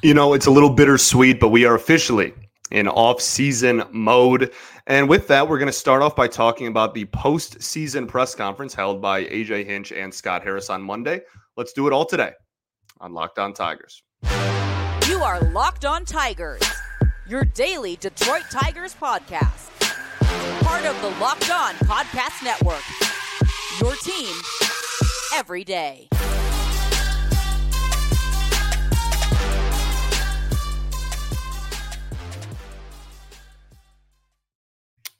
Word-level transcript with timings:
You 0.00 0.14
know, 0.14 0.32
it's 0.32 0.46
a 0.46 0.50
little 0.50 0.70
bittersweet, 0.70 1.40
but 1.40 1.48
we 1.48 1.64
are 1.64 1.74
officially 1.74 2.32
in 2.70 2.86
off-season 2.86 3.82
mode. 3.90 4.52
And 4.86 5.08
with 5.08 5.26
that, 5.26 5.48
we're 5.48 5.58
going 5.58 5.66
to 5.66 5.72
start 5.72 6.02
off 6.02 6.14
by 6.14 6.28
talking 6.28 6.68
about 6.68 6.94
the 6.94 7.06
post-season 7.06 8.06
press 8.06 8.32
conference 8.34 8.74
held 8.74 9.02
by 9.02 9.24
AJ 9.24 9.66
Hinch 9.66 9.90
and 9.90 10.14
Scott 10.14 10.44
Harris 10.44 10.70
on 10.70 10.82
Monday. 10.82 11.22
Let's 11.56 11.72
do 11.72 11.88
it 11.88 11.92
all 11.92 12.04
today 12.04 12.30
on 13.00 13.12
Locked 13.12 13.40
On 13.40 13.52
Tigers. 13.52 14.04
You 15.08 15.18
are 15.24 15.40
Locked 15.50 15.84
On 15.84 16.04
Tigers, 16.04 16.62
your 17.26 17.44
daily 17.44 17.96
Detroit 17.96 18.44
Tigers 18.52 18.94
podcast. 18.94 19.70
Part 20.62 20.84
of 20.84 21.00
the 21.02 21.08
Locked 21.20 21.50
On 21.50 21.74
Podcast 21.74 22.44
Network. 22.44 22.84
Your 23.80 23.96
team 23.96 24.32
every 25.34 25.64
day. 25.64 26.08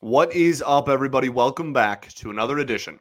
What 0.00 0.32
is 0.32 0.62
up, 0.64 0.88
everybody? 0.88 1.28
Welcome 1.28 1.72
back 1.72 2.06
to 2.10 2.30
another 2.30 2.58
edition 2.58 3.00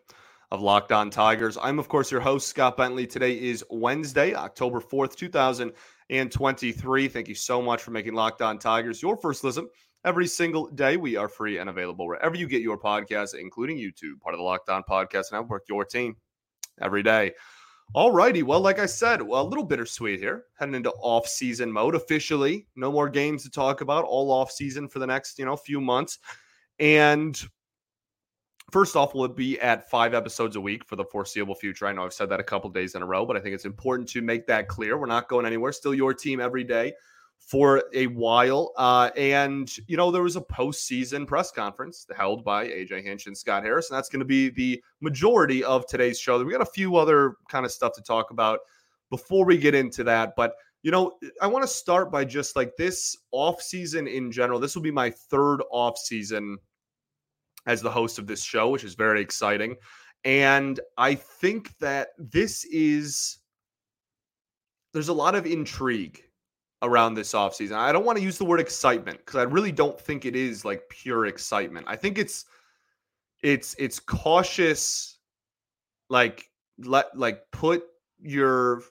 of 0.49 0.63
Locked 0.63 0.91
On 0.91 1.11
Tigers. 1.11 1.55
I'm, 1.61 1.77
of 1.77 1.87
course, 1.87 2.11
your 2.11 2.21
host, 2.21 2.47
Scott 2.47 2.75
Bentley. 2.75 3.05
Today 3.05 3.33
is 3.39 3.63
Wednesday, 3.69 4.33
October 4.33 4.81
4th, 4.81 5.15
2023. 5.15 7.07
Thank 7.07 7.27
you 7.27 7.35
so 7.35 7.61
much 7.61 7.83
for 7.83 7.91
making 7.91 8.15
Locked 8.15 8.41
On 8.41 8.57
Tigers 8.57 8.99
your 8.99 9.15
first 9.15 9.43
listen 9.43 9.69
every 10.05 10.25
single 10.25 10.71
day. 10.71 10.97
We 10.97 11.15
are 11.15 11.29
free 11.29 11.59
and 11.59 11.69
available 11.69 12.07
wherever 12.07 12.35
you 12.35 12.47
get 12.47 12.63
your 12.63 12.79
podcasts, 12.79 13.39
including 13.39 13.77
YouTube, 13.77 14.19
part 14.19 14.33
of 14.33 14.39
the 14.39 14.43
Locked 14.43 14.69
On 14.69 14.81
Podcast 14.81 15.31
Network, 15.31 15.65
your 15.69 15.85
team 15.85 16.15
every 16.81 17.03
day. 17.03 17.33
All 17.93 18.11
righty. 18.11 18.41
Well, 18.41 18.61
like 18.61 18.79
I 18.79 18.87
said, 18.87 19.21
well, 19.21 19.43
a 19.43 19.47
little 19.47 19.63
bittersweet 19.63 20.19
here, 20.19 20.45
heading 20.57 20.73
into 20.73 20.93
off-season 20.93 21.71
mode 21.71 21.93
officially. 21.93 22.65
No 22.75 22.91
more 22.91 23.07
games 23.07 23.43
to 23.43 23.51
talk 23.51 23.81
about, 23.81 24.03
all 24.03 24.31
off-season 24.31 24.89
for 24.89 24.97
the 24.97 25.05
next, 25.05 25.37
you 25.37 25.45
know, 25.45 25.55
few 25.55 25.79
months. 25.79 26.17
And 26.79 27.39
first 28.71 28.95
off, 28.95 29.15
we'll 29.15 29.27
be 29.27 29.59
at 29.59 29.89
five 29.89 30.13
episodes 30.13 30.55
a 30.55 30.61
week 30.61 30.85
for 30.85 30.95
the 30.95 31.05
foreseeable 31.05 31.55
future? 31.55 31.87
I 31.87 31.93
know 31.93 32.05
I've 32.05 32.13
said 32.13 32.29
that 32.29 32.39
a 32.39 32.43
couple 32.43 32.69
days 32.69 32.95
in 32.95 33.01
a 33.01 33.05
row, 33.05 33.25
but 33.25 33.37
I 33.37 33.39
think 33.39 33.55
it's 33.55 33.65
important 33.65 34.09
to 34.09 34.21
make 34.21 34.47
that 34.47 34.67
clear. 34.67 34.97
We're 34.97 35.05
not 35.07 35.29
going 35.29 35.45
anywhere. 35.45 35.71
Still 35.71 35.93
your 35.93 36.13
team 36.13 36.39
every 36.39 36.63
day 36.63 36.93
for 37.39 37.83
a 37.93 38.07
while. 38.07 38.73
Uh, 38.77 39.09
and, 39.15 39.71
you 39.87 39.95
know, 39.95 40.11
there 40.11 40.23
was 40.23 40.35
a 40.35 40.41
postseason 40.41 41.25
press 41.25 41.51
conference 41.51 42.05
held 42.15 42.43
by 42.43 42.67
AJ 42.67 43.03
Hinch 43.03 43.27
and 43.27 43.37
Scott 43.37 43.63
Harris, 43.63 43.89
and 43.89 43.97
that's 43.97 44.09
going 44.09 44.19
to 44.19 44.25
be 44.25 44.49
the 44.49 44.81
majority 45.01 45.63
of 45.63 45.85
today's 45.87 46.19
show. 46.19 46.43
We 46.43 46.51
got 46.51 46.61
a 46.61 46.65
few 46.65 46.97
other 46.97 47.35
kind 47.49 47.65
of 47.65 47.71
stuff 47.71 47.93
to 47.93 48.01
talk 48.01 48.31
about 48.31 48.59
before 49.09 49.45
we 49.45 49.57
get 49.57 49.75
into 49.75 50.03
that. 50.03 50.35
But 50.35 50.55
you 50.83 50.91
know, 50.91 51.17
I 51.41 51.47
want 51.47 51.63
to 51.63 51.67
start 51.67 52.11
by 52.11 52.23
just 52.23 52.55
like 52.55 52.75
this 52.77 53.17
off 53.31 53.61
season 53.61 54.07
in 54.07 54.31
general. 54.31 54.59
This 54.59 54.75
will 54.75 54.83
be 54.83 54.91
my 54.91 55.09
third 55.09 55.61
off 55.71 55.97
season 55.97 56.57
as 57.67 57.81
the 57.81 57.91
host 57.91 58.17
of 58.17 58.25
this 58.25 58.41
show, 58.41 58.69
which 58.69 58.83
is 58.83 58.95
very 58.95 59.21
exciting. 59.21 59.75
And 60.23 60.79
I 60.97 61.13
think 61.13 61.77
that 61.79 62.09
this 62.17 62.65
is 62.65 63.37
there's 64.93 65.09
a 65.09 65.13
lot 65.13 65.35
of 65.35 65.45
intrigue 65.45 66.23
around 66.81 67.13
this 67.13 67.33
offseason. 67.33 67.73
I 67.73 67.91
don't 67.91 68.05
want 68.05 68.17
to 68.17 68.23
use 68.23 68.37
the 68.37 68.45
word 68.45 68.59
excitement 68.59 69.19
because 69.19 69.35
I 69.35 69.43
really 69.43 69.71
don't 69.71 69.99
think 69.99 70.25
it 70.25 70.35
is 70.35 70.65
like 70.65 70.81
pure 70.89 71.27
excitement. 71.27 71.85
I 71.87 71.95
think 71.95 72.17
it's 72.17 72.45
it's 73.43 73.75
it's 73.77 73.99
cautious 73.99 75.19
like 76.09 76.49
let 76.79 77.15
like 77.17 77.41
put 77.51 77.83
your 78.19 78.81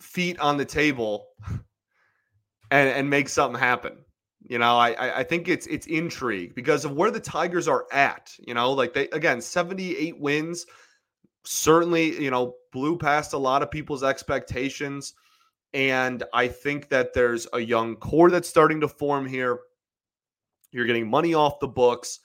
feet 0.00 0.38
on 0.40 0.56
the 0.56 0.64
table 0.64 1.28
and 2.70 2.88
and 2.90 3.08
make 3.08 3.28
something 3.28 3.58
happen. 3.58 3.96
You 4.46 4.58
know, 4.58 4.76
I 4.76 5.18
I 5.20 5.22
think 5.24 5.48
it's 5.48 5.66
it's 5.66 5.86
intrigue 5.86 6.54
because 6.54 6.84
of 6.84 6.92
where 6.92 7.10
the 7.10 7.20
Tigers 7.20 7.68
are 7.68 7.86
at. 7.92 8.32
You 8.38 8.54
know, 8.54 8.72
like 8.72 8.94
they 8.94 9.08
again, 9.08 9.40
78 9.40 10.18
wins 10.20 10.66
certainly, 11.46 12.20
you 12.22 12.30
know, 12.30 12.56
blew 12.72 12.98
past 12.98 13.32
a 13.32 13.38
lot 13.38 13.62
of 13.62 13.70
people's 13.70 14.02
expectations. 14.02 15.14
And 15.72 16.24
I 16.32 16.48
think 16.48 16.88
that 16.88 17.12
there's 17.14 17.46
a 17.52 17.60
young 17.60 17.96
core 17.96 18.30
that's 18.30 18.48
starting 18.48 18.80
to 18.80 18.88
form 18.88 19.26
here. 19.26 19.60
You're 20.72 20.86
getting 20.86 21.08
money 21.08 21.34
off 21.34 21.60
the 21.60 21.68
books, 21.68 22.20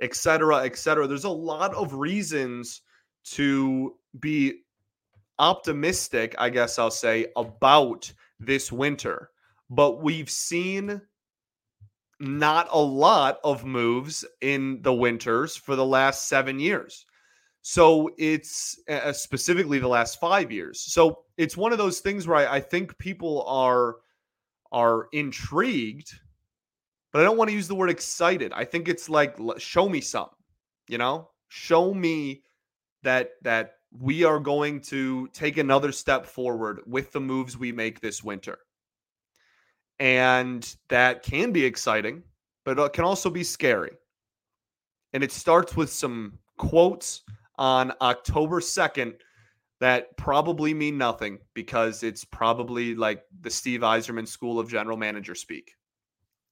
et 0.00 0.14
cetera, 0.14 0.64
et 0.64 0.76
cetera. 0.76 1.06
There's 1.06 1.24
a 1.24 1.30
lot 1.30 1.74
of 1.74 1.94
reasons 1.94 2.82
to 3.24 3.94
be 4.20 4.62
optimistic, 5.38 6.34
I 6.38 6.50
guess 6.50 6.78
I'll 6.78 6.90
say, 6.90 7.26
about 7.36 8.12
this 8.40 8.72
winter. 8.72 9.30
But 9.70 10.02
we've 10.02 10.30
seen 10.30 11.00
not 12.24 12.68
a 12.70 12.78
lot 12.78 13.38
of 13.44 13.64
moves 13.64 14.24
in 14.40 14.80
the 14.82 14.92
winters 14.92 15.56
for 15.56 15.76
the 15.76 15.84
last 15.84 16.28
seven 16.28 16.58
years. 16.58 17.06
So 17.62 18.10
it's 18.18 18.78
uh, 18.90 19.12
specifically 19.12 19.78
the 19.78 19.88
last 19.88 20.20
five 20.20 20.52
years. 20.52 20.80
So 20.80 21.20
it's 21.38 21.56
one 21.56 21.72
of 21.72 21.78
those 21.78 22.00
things 22.00 22.26
where 22.26 22.36
I, 22.36 22.56
I 22.56 22.60
think 22.60 22.96
people 22.98 23.42
are 23.46 23.96
are 24.70 25.08
intrigued, 25.12 26.12
but 27.12 27.20
I 27.20 27.24
don't 27.24 27.38
want 27.38 27.48
to 27.48 27.54
use 27.54 27.68
the 27.68 27.74
word 27.74 27.90
excited. 27.90 28.52
I 28.52 28.64
think 28.64 28.88
it's 28.88 29.08
like 29.08 29.38
show 29.56 29.88
me 29.88 30.00
something, 30.00 30.36
you 30.88 30.98
know, 30.98 31.30
show 31.48 31.94
me 31.94 32.42
that 33.02 33.30
that 33.42 33.76
we 33.98 34.24
are 34.24 34.40
going 34.40 34.80
to 34.80 35.28
take 35.28 35.56
another 35.56 35.92
step 35.92 36.26
forward 36.26 36.80
with 36.86 37.12
the 37.12 37.20
moves 37.20 37.56
we 37.56 37.72
make 37.72 38.00
this 38.00 38.24
winter. 38.24 38.58
And 39.98 40.76
that 40.88 41.22
can 41.22 41.52
be 41.52 41.64
exciting, 41.64 42.22
but 42.64 42.78
it 42.78 42.92
can 42.92 43.04
also 43.04 43.30
be 43.30 43.44
scary. 43.44 43.92
And 45.12 45.22
it 45.22 45.32
starts 45.32 45.76
with 45.76 45.90
some 45.90 46.38
quotes 46.56 47.22
on 47.56 47.92
October 48.00 48.60
2nd 48.60 49.14
that 49.80 50.16
probably 50.16 50.74
mean 50.74 50.98
nothing 50.98 51.38
because 51.52 52.02
it's 52.02 52.24
probably 52.24 52.94
like 52.94 53.22
the 53.40 53.50
Steve 53.50 53.80
Yzerman 53.80 54.26
School 54.26 54.58
of 54.58 54.68
General 54.68 54.96
Manager 54.96 55.34
speak, 55.34 55.74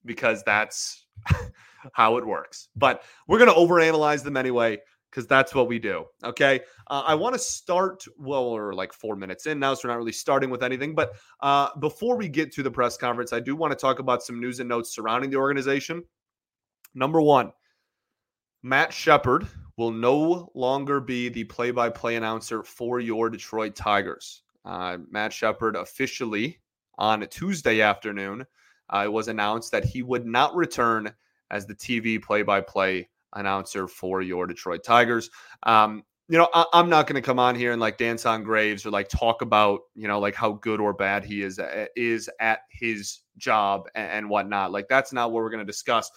because 0.05 0.43
that's 0.43 1.05
how 1.93 2.17
it 2.17 2.25
works. 2.25 2.69
But 2.75 3.03
we're 3.27 3.39
going 3.39 3.53
to 3.53 3.59
overanalyze 3.59 4.23
them 4.23 4.37
anyway 4.37 4.79
because 5.13 5.27
that's 5.27 5.53
what 5.53 5.67
we 5.67 5.77
do. 5.77 6.05
Okay. 6.23 6.61
Uh, 6.87 7.03
I 7.05 7.13
want 7.13 7.33
to 7.33 7.39
start, 7.39 8.03
well, 8.17 8.51
we're 8.51 8.73
like 8.73 8.91
four 8.91 9.15
minutes 9.15 9.45
in 9.45 9.59
now, 9.59 9.75
so 9.75 9.87
we're 9.87 9.93
not 9.93 9.99
really 9.99 10.11
starting 10.11 10.49
with 10.49 10.63
anything. 10.63 10.95
But 10.95 11.13
uh, 11.41 11.69
before 11.79 12.17
we 12.17 12.27
get 12.27 12.51
to 12.53 12.63
the 12.63 12.71
press 12.71 12.97
conference, 12.97 13.31
I 13.31 13.39
do 13.39 13.55
want 13.55 13.71
to 13.71 13.77
talk 13.77 13.99
about 13.99 14.23
some 14.23 14.39
news 14.39 14.59
and 14.59 14.67
notes 14.67 14.95
surrounding 14.95 15.29
the 15.29 15.37
organization. 15.37 16.03
Number 16.95 17.21
one, 17.21 17.51
Matt 18.63 18.91
Shepard 18.91 19.47
will 19.77 19.91
no 19.91 20.51
longer 20.55 20.99
be 20.99 21.29
the 21.29 21.43
play 21.43 21.69
by 21.69 21.89
play 21.89 22.15
announcer 22.15 22.63
for 22.63 22.99
your 22.99 23.29
Detroit 23.29 23.75
Tigers. 23.75 24.41
Uh, 24.65 24.97
Matt 25.11 25.31
Shepard 25.31 25.75
officially 25.75 26.59
on 26.97 27.21
a 27.21 27.27
Tuesday 27.27 27.81
afternoon, 27.81 28.47
uh, 28.91 29.03
it 29.05 29.11
was 29.11 29.27
announced 29.27 29.71
that 29.73 29.85
he 29.85 30.01
would 30.01 30.25
not 30.25 30.55
return 30.55 31.13
as 31.51 31.67
the 31.67 31.75
TV 31.75 32.19
play 32.19 32.41
by 32.41 32.61
play 32.61 33.09
announcer 33.35 33.87
for 33.87 34.21
your 34.21 34.47
Detroit 34.47 34.83
Tigers. 34.83 35.29
Um, 35.63 36.03
you 36.29 36.37
know, 36.37 36.47
I, 36.53 36.65
am 36.73 36.89
not 36.89 37.05
going 37.05 37.21
to 37.21 37.25
come 37.25 37.39
on 37.39 37.53
here 37.53 37.73
and 37.73 37.81
like 37.81 37.97
dance 37.97 38.25
on 38.25 38.43
graves 38.43 38.85
or 38.85 38.91
like 38.91 39.09
talk 39.09 39.41
about 39.41 39.81
you 39.93 40.07
know 40.07 40.19
like 40.19 40.35
how 40.35 40.53
good 40.53 40.79
or 40.79 40.93
bad 40.93 41.25
he 41.25 41.41
is 41.41 41.59
is 41.95 42.29
at 42.39 42.61
his 42.71 43.19
job 43.37 43.87
and, 43.93 44.09
and 44.11 44.29
whatnot. 44.29 44.71
Like 44.71 44.87
that's 44.87 45.11
not 45.11 45.31
what 45.31 45.43
we're 45.43 45.49
going 45.49 45.59
to 45.59 45.65
discuss. 45.65 46.09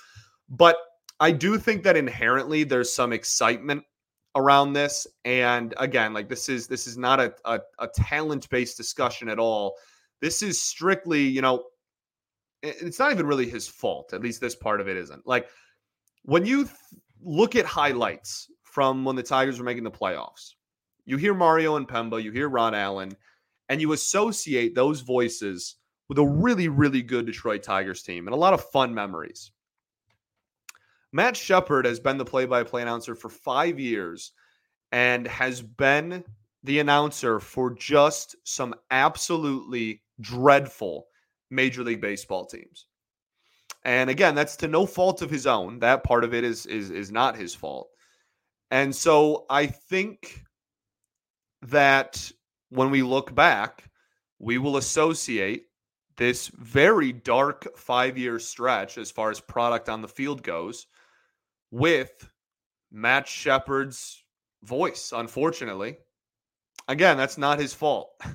But 0.49 0.77
I 1.19 1.33
do 1.33 1.59
think 1.59 1.83
that 1.83 1.97
inherently 1.97 2.63
there's 2.63 2.95
some 2.95 3.13
excitement 3.13 3.83
around 4.37 4.75
this. 4.75 5.07
And 5.25 5.75
again, 5.79 6.15
like 6.15 6.29
this 6.29 6.49
is 6.49 6.69
this 6.69 6.87
is 6.87 6.97
not 6.97 7.19
a 7.19 7.35
a, 7.45 7.61
a 7.81 7.89
talent 7.89 8.49
based 8.49 8.77
discussion 8.77 9.29
at 9.29 9.41
all. 9.41 9.75
This 10.21 10.43
is 10.43 10.63
strictly 10.63 11.23
you 11.23 11.43
know. 11.43 11.65
It's 12.63 12.99
not 12.99 13.13
even 13.13 13.27
really 13.27 13.49
his 13.49 13.69
fault. 13.69 14.13
At 14.13 14.23
least 14.23 14.41
this 14.41 14.57
part 14.57 14.81
of 14.81 14.89
it 14.89 14.97
isn't. 14.97 15.27
Like 15.27 15.49
when 16.23 16.45
you 16.45 16.65
th- 16.65 16.77
look 17.23 17.57
at 17.57 17.67
highlights 17.67 18.49
from 18.63 19.05
when 19.05 19.17
the 19.17 19.23
Tigers 19.23 19.59
were 19.59 19.65
making 19.65 19.85
the 19.85 19.91
playoffs. 19.91 20.55
You 21.05 21.17
hear 21.17 21.35
Mario 21.35 21.79
Impemba, 21.79 22.23
you 22.23 22.33
hear 22.33 22.49
Rod 22.49 22.75
Allen, 22.75 23.17
and 23.69 23.81
you 23.81 23.93
associate 23.93 24.75
those 24.75 25.01
voices 25.01 25.77
with 26.09 26.19
a 26.19 26.27
really, 26.27 26.69
really 26.69 27.03
good 27.03 27.27
Detroit 27.27 27.63
Tigers 27.63 28.03
team 28.03 28.27
and 28.27 28.35
a 28.35 28.39
lot 28.39 28.55
of 28.55 28.65
fun 28.71 28.95
memories. 28.95 29.51
Matt 31.13 31.37
Shepard 31.37 31.87
has 31.87 31.99
been 31.99 32.19
the 32.19 32.25
play 32.25 32.45
by 32.45 32.63
play 32.63 32.83
announcer 32.83 33.15
for 33.15 33.29
five 33.29 33.79
years 33.81 34.33
and 34.93 35.27
has 35.27 35.63
been 35.63 36.25
the 36.63 36.81
announcer 36.81 37.41
for 37.41 37.73
just 37.75 38.37
some 38.45 38.75
absolutely 38.91 40.03
dreadful 40.21 41.07
Major 41.51 41.83
League 41.83 42.01
Baseball 42.01 42.45
teams. 42.45 42.87
And 43.87 44.11
again, 44.11 44.35
that's 44.35 44.57
to 44.57 44.69
no 44.69 44.85
fault 44.85 45.23
of 45.23 45.31
his 45.31 45.47
own. 45.47 45.79
That 45.79 46.03
part 46.03 46.25
of 46.25 46.35
it 46.35 46.43
is 46.43 46.67
is 46.67 46.91
is 46.91 47.13
not 47.13 47.37
his 47.37 47.55
fault. 47.55 47.89
And 48.73 48.95
so 48.95 49.47
I 49.49 49.67
think 49.67 50.43
that 51.63 52.33
when 52.71 52.91
we 52.91 53.05
look 53.05 53.33
back, 53.33 53.89
we 54.41 54.59
will 54.59 54.77
associate 54.77 55.67
this 56.17 56.49
very 56.49 57.13
dark 57.13 57.79
five 57.79 58.19
year 58.19 58.41
stretch 58.41 58.99
as 58.99 59.13
far 59.13 59.31
as 59.31 59.39
product 59.39 59.89
on 59.89 60.03
the 60.03 60.09
field 60.09 60.43
goes 60.43 60.89
with 61.71 62.29
Matt 62.91 63.29
Shepard's 63.29 64.25
voice, 64.65 65.13
unfortunately. 65.15 65.99
Again, 66.89 67.17
that's 67.17 67.39
not 67.39 67.61
his 67.61 67.73
fault. 67.73 68.11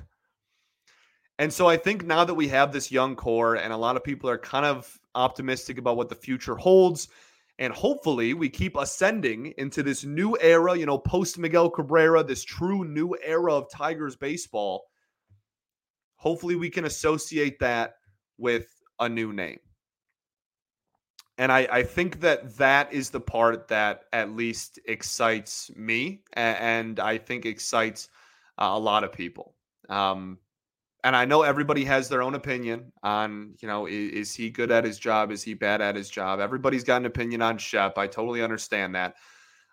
And 1.38 1.52
so 1.52 1.66
I 1.66 1.76
think 1.76 2.04
now 2.04 2.24
that 2.24 2.34
we 2.34 2.46
have 2.48 2.72
this 2.72 2.92
young 2.92 3.16
core 3.16 3.56
and 3.56 3.72
a 3.72 3.76
lot 3.76 3.96
of 3.96 4.04
people 4.04 4.30
are 4.30 4.38
kind 4.38 4.64
of 4.64 5.00
optimistic 5.14 5.78
about 5.78 5.96
what 5.96 6.08
the 6.08 6.14
future 6.14 6.56
holds, 6.56 7.08
and 7.58 7.72
hopefully 7.72 8.34
we 8.34 8.48
keep 8.48 8.76
ascending 8.76 9.54
into 9.58 9.82
this 9.82 10.04
new 10.04 10.36
era, 10.40 10.76
you 10.76 10.86
know, 10.86 10.98
post 10.98 11.38
Miguel 11.38 11.70
Cabrera, 11.70 12.24
this 12.24 12.44
true 12.44 12.84
new 12.84 13.16
era 13.22 13.54
of 13.54 13.70
Tigers 13.70 14.16
baseball. 14.16 14.84
Hopefully 16.16 16.56
we 16.56 16.70
can 16.70 16.84
associate 16.84 17.58
that 17.60 17.94
with 18.38 18.66
a 18.98 19.08
new 19.08 19.32
name. 19.32 19.58
And 21.38 21.50
I, 21.50 21.66
I 21.70 21.82
think 21.82 22.20
that 22.20 22.56
that 22.58 22.92
is 22.92 23.10
the 23.10 23.20
part 23.20 23.68
that 23.68 24.04
at 24.12 24.30
least 24.30 24.78
excites 24.86 25.70
me 25.74 26.22
and 26.34 27.00
I 27.00 27.18
think 27.18 27.46
excites 27.46 28.08
uh, 28.58 28.70
a 28.72 28.78
lot 28.78 29.02
of 29.02 29.12
people. 29.12 29.54
Um, 29.88 30.38
and 31.04 31.16
I 31.16 31.24
know 31.24 31.42
everybody 31.42 31.84
has 31.84 32.08
their 32.08 32.22
own 32.22 32.34
opinion 32.34 32.92
on, 33.02 33.54
you 33.60 33.66
know, 33.66 33.86
is, 33.86 34.12
is, 34.12 34.34
he 34.34 34.50
good 34.50 34.70
at 34.70 34.84
his 34.84 34.98
job? 34.98 35.32
Is 35.32 35.42
he 35.42 35.54
bad 35.54 35.80
at 35.80 35.96
his 35.96 36.08
job? 36.08 36.38
Everybody's 36.38 36.84
got 36.84 36.98
an 36.98 37.06
opinion 37.06 37.42
on 37.42 37.58
Shep. 37.58 37.98
I 37.98 38.06
totally 38.06 38.42
understand 38.42 38.94
that. 38.94 39.16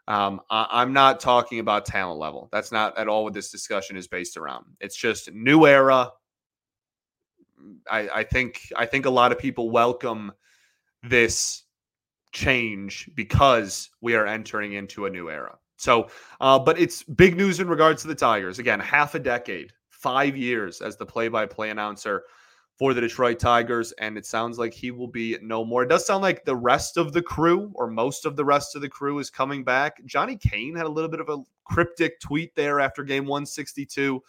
Um, 0.08 0.42
I, 0.50 0.82
am 0.82 0.92
not 0.92 1.20
talking 1.20 1.60
about 1.60 1.86
talent 1.86 2.20
level. 2.20 2.50
That's 2.52 2.72
not 2.72 2.98
at 2.98 3.08
all 3.08 3.26
what 3.26 3.34
this 3.34 3.52
discussion 3.52 3.96
is 3.96 4.08
based 4.08 4.38
around. 4.38 4.66
It's 4.80 4.96
just 4.96 5.32
new 5.32 5.68
era. 5.68 6.12
I, 7.90 8.10
I 8.10 8.24
think 8.24 8.62
I 8.76 8.88
think 8.88 9.06
a 9.06 9.12
lot 9.12 9.32
of 9.32 9.38
people 9.38 9.70
welcome 9.70 10.32
this 11.04 11.64
change 12.32 13.08
because 13.14 13.92
we 14.02 14.16
are 14.16 14.26
entering 14.26 14.74
into 14.74 15.06
a 15.06 15.10
new 15.12 15.30
era. 15.30 15.58
So, 15.78 16.10
uh, 16.42 16.58
but 16.58 16.80
it's 16.80 17.04
big 17.04 17.38
news 17.38 17.60
in 17.60 17.68
regards 17.68 18.02
to 18.02 18.08
the 18.08 18.16
Tigers. 18.16 18.58
Again, 18.58 18.80
half 18.80 19.14
a 19.14 19.20
decade 19.20 19.74
five 20.00 20.36
years 20.36 20.82
as 20.82 20.98
the 20.98 21.06
play 21.06 21.28
by 21.28 21.46
play 21.46 21.70
announcer 21.70 22.24
for 22.78 22.94
the 22.94 23.02
Detroit 23.02 23.40
Tigers, 23.40 23.92
and 23.94 24.18
it 24.18 24.26
sounds 24.26 24.58
like 24.58 24.74
he 24.74 24.90
will 24.90 25.08
be 25.08 25.38
no 25.42 25.66
more. 25.66 25.84
It 25.84 25.90
does 25.90 26.08
sound 26.08 26.24
like 26.24 26.46
the 26.46 26.56
rest 26.56 26.96
of 26.96 27.12
the 27.12 27.22
crew, 27.22 27.72
or 27.76 27.88
most 27.88 28.26
of 28.26 28.38
the 28.38 28.46
rest 28.46 28.74
of 28.74 28.82
the 28.82 28.88
crew, 28.88 29.20
is 29.20 29.30
coming 29.30 29.66
back. 29.66 30.04
Johnny 30.06 30.38
Kane 30.38 30.78
had 30.78 30.86
a 30.86 30.90
little 30.90 31.10
bit 31.10 31.20
of 31.20 31.28
a 31.28 31.44
cryptic 31.66 32.22
tweet 32.22 32.56
there 32.56 32.80
after 32.80 33.04
game 33.04 33.26
162. 33.26 34.24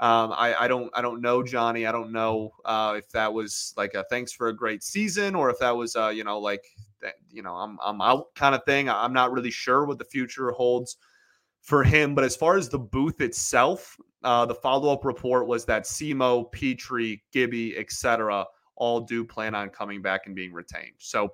Um, 0.00 0.32
I, 0.32 0.54
I, 0.60 0.68
don't 0.68 0.90
I 0.94 1.00
don't 1.00 1.22
know 1.22 1.42
Johnny. 1.42 1.86
I 1.86 1.92
don't 1.92 2.12
know 2.12 2.52
uh, 2.66 2.94
if 2.96 3.08
that 3.10 3.32
was 3.32 3.72
like 3.76 3.94
a 3.94 4.04
thanks 4.04 4.32
for 4.32 4.48
a 4.48 4.54
great 4.54 4.84
season 4.84 5.34
or 5.34 5.50
if 5.50 5.58
that 5.58 5.76
was 5.76 5.96
uh, 5.96 6.08
you 6.08 6.22
know 6.22 6.38
like 6.38 6.62
you 7.30 7.42
know 7.42 7.54
I'm 7.54 7.78
I'm 7.82 8.00
out 8.00 8.32
kind 8.36 8.54
of 8.54 8.64
thing. 8.64 8.88
I'm 8.88 9.12
not 9.12 9.32
really 9.32 9.50
sure 9.50 9.86
what 9.86 9.98
the 9.98 10.04
future 10.04 10.52
holds 10.52 10.98
for 11.62 11.82
him. 11.82 12.14
But 12.14 12.24
as 12.24 12.36
far 12.36 12.56
as 12.56 12.68
the 12.68 12.78
booth 12.78 13.20
itself, 13.20 13.96
uh, 14.24 14.46
the 14.46 14.54
follow 14.54 14.92
up 14.92 15.04
report 15.04 15.46
was 15.46 15.64
that 15.66 15.84
Simo, 15.84 16.52
Petry, 16.52 17.20
Gibby, 17.32 17.76
etc., 17.76 18.44
all 18.76 19.00
do 19.00 19.24
plan 19.24 19.54
on 19.54 19.70
coming 19.70 20.02
back 20.02 20.26
and 20.26 20.34
being 20.34 20.52
retained. 20.52 20.94
So 20.98 21.32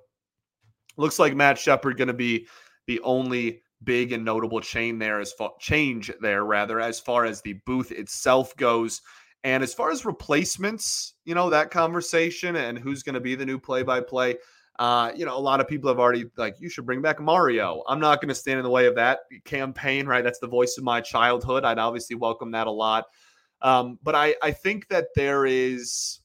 looks 0.97 1.19
like 1.19 1.35
Matt 1.35 1.57
Shepard 1.57 1.97
going 1.97 2.07
to 2.07 2.13
be 2.13 2.47
the 2.87 2.99
only 3.01 3.61
big 3.83 4.11
and 4.11 4.25
notable 4.25 4.61
chain 4.61 4.97
there 4.97 5.19
as 5.19 5.31
far 5.33 5.51
change 5.59 6.11
there 6.21 6.43
rather 6.45 6.79
as 6.79 6.99
far 6.99 7.25
as 7.25 7.41
the 7.41 7.53
booth 7.65 7.91
itself 7.91 8.55
goes. 8.55 9.01
And 9.43 9.61
as 9.61 9.75
far 9.75 9.91
as 9.91 10.05
replacements, 10.05 11.13
you 11.23 11.35
know, 11.35 11.51
that 11.51 11.69
conversation 11.69 12.55
and 12.55 12.79
who's 12.79 13.03
going 13.03 13.13
to 13.13 13.19
be 13.19 13.35
the 13.35 13.45
new 13.45 13.59
play 13.59 13.83
by 13.83 14.01
play, 14.01 14.37
uh, 14.77 15.11
you 15.15 15.25
know, 15.25 15.37
a 15.37 15.39
lot 15.39 15.61
of 15.61 15.67
people 15.67 15.89
have 15.89 15.99
already 15.99 16.25
like, 16.35 16.59
you 16.59 16.69
should 16.69 16.85
bring 16.85 17.01
back 17.01 17.21
Mario. 17.21 17.81
I'm 17.87 17.99
not 17.99 18.19
going 18.19 18.29
to 18.29 18.35
stand 18.35 18.59
in 18.59 18.63
the 18.63 18.69
way 18.69 18.87
of 18.87 18.95
that 18.95 19.19
campaign, 19.45 20.05
right? 20.05 20.23
That's 20.23 20.39
the 20.39 20.47
voice 20.47 20.77
of 20.77 20.83
my 20.83 21.01
childhood. 21.01 21.63
I'd 21.63 21.79
obviously 21.79 22.15
welcome 22.15 22.51
that 22.51 22.67
a 22.67 22.71
lot. 22.71 23.05
Um, 23.61 23.97
but 24.03 24.15
I, 24.15 24.35
I 24.43 24.51
think 24.51 24.89
that 24.89 25.07
there 25.15 25.45
is 25.45 26.19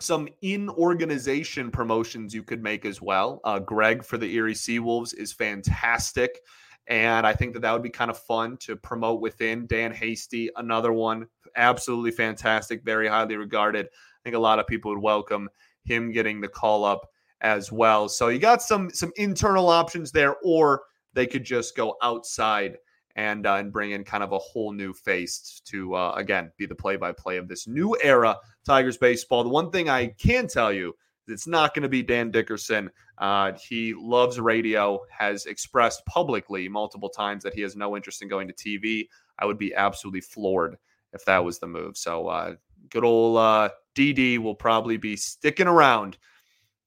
some 0.00 0.28
in 0.42 0.68
organization 0.70 1.70
promotions 1.70 2.34
you 2.34 2.42
could 2.42 2.62
make 2.62 2.84
as 2.84 3.00
well. 3.00 3.40
Uh, 3.44 3.58
Greg 3.58 4.02
for 4.02 4.18
the 4.18 4.34
Erie 4.34 4.54
Seawolves 4.54 5.14
is 5.14 5.32
fantastic. 5.32 6.40
And 6.86 7.26
I 7.26 7.32
think 7.32 7.54
that 7.54 7.60
that 7.60 7.72
would 7.72 7.82
be 7.82 7.90
kind 7.90 8.10
of 8.10 8.18
fun 8.18 8.56
to 8.58 8.76
promote 8.76 9.20
within. 9.20 9.66
Dan 9.66 9.92
Hasty, 9.92 10.50
another 10.56 10.92
one, 10.92 11.26
absolutely 11.56 12.10
fantastic, 12.10 12.82
very 12.82 13.08
highly 13.08 13.36
regarded. 13.36 13.86
I 13.86 14.20
think 14.22 14.36
a 14.36 14.40
lot 14.40 14.58
of 14.58 14.66
people 14.66 14.90
would 14.90 15.02
welcome 15.02 15.48
him 15.84 16.12
getting 16.12 16.40
the 16.40 16.48
call 16.48 16.84
up 16.84 17.08
as 17.40 17.70
well. 17.70 18.08
So 18.08 18.28
you 18.28 18.38
got 18.38 18.62
some 18.62 18.90
some 18.90 19.12
internal 19.16 19.68
options 19.68 20.10
there, 20.10 20.36
or 20.42 20.82
they 21.12 21.26
could 21.26 21.44
just 21.44 21.76
go 21.76 21.96
outside 22.02 22.78
and 23.16 23.46
uh, 23.46 23.54
and 23.54 23.72
bring 23.72 23.92
in 23.92 24.04
kind 24.04 24.24
of 24.24 24.32
a 24.32 24.38
whole 24.38 24.72
new 24.72 24.92
face 24.92 25.62
to 25.66 25.94
uh, 25.94 26.14
again 26.16 26.50
be 26.56 26.66
the 26.66 26.74
play 26.74 26.96
by 26.96 27.12
play 27.12 27.36
of 27.36 27.48
this 27.48 27.66
new 27.66 27.96
era 28.02 28.36
Tigers 28.66 28.96
baseball. 28.96 29.44
The 29.44 29.50
one 29.50 29.70
thing 29.70 29.88
I 29.88 30.08
can 30.08 30.48
tell 30.48 30.72
you 30.72 30.94
it's 31.26 31.46
not 31.46 31.74
going 31.74 31.82
to 31.84 31.88
be 31.88 32.02
Dan 32.02 32.30
Dickerson. 32.30 32.90
Uh, 33.18 33.52
he 33.52 33.94
loves 33.94 34.38
radio, 34.38 35.00
has 35.10 35.46
expressed 35.46 36.04
publicly 36.06 36.68
multiple 36.68 37.08
times 37.08 37.42
that 37.44 37.54
he 37.54 37.62
has 37.62 37.76
no 37.76 37.96
interest 37.96 38.22
in 38.22 38.28
going 38.28 38.48
to 38.48 38.54
TV. 38.54 39.08
I 39.38 39.46
would 39.46 39.58
be 39.58 39.74
absolutely 39.74 40.20
floored 40.20 40.76
if 41.12 41.24
that 41.24 41.44
was 41.44 41.58
the 41.58 41.66
move. 41.66 41.96
So 41.96 42.28
uh, 42.28 42.54
good 42.90 43.04
old 43.04 43.38
uh, 43.38 43.70
DD 43.94 44.38
will 44.38 44.54
probably 44.54 44.96
be 44.96 45.16
sticking 45.16 45.66
around 45.66 46.16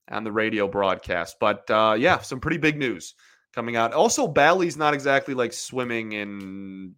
on 0.09 0.23
the 0.23 0.31
radio 0.31 0.67
broadcast. 0.67 1.37
But 1.39 1.69
uh, 1.69 1.95
yeah, 1.97 2.19
some 2.19 2.39
pretty 2.39 2.57
big 2.57 2.77
news 2.77 3.15
coming 3.53 3.75
out. 3.75 3.93
Also, 3.93 4.27
Bally's 4.27 4.77
not 4.77 4.93
exactly 4.93 5.33
like 5.33 5.53
swimming 5.53 6.13
in 6.13 6.95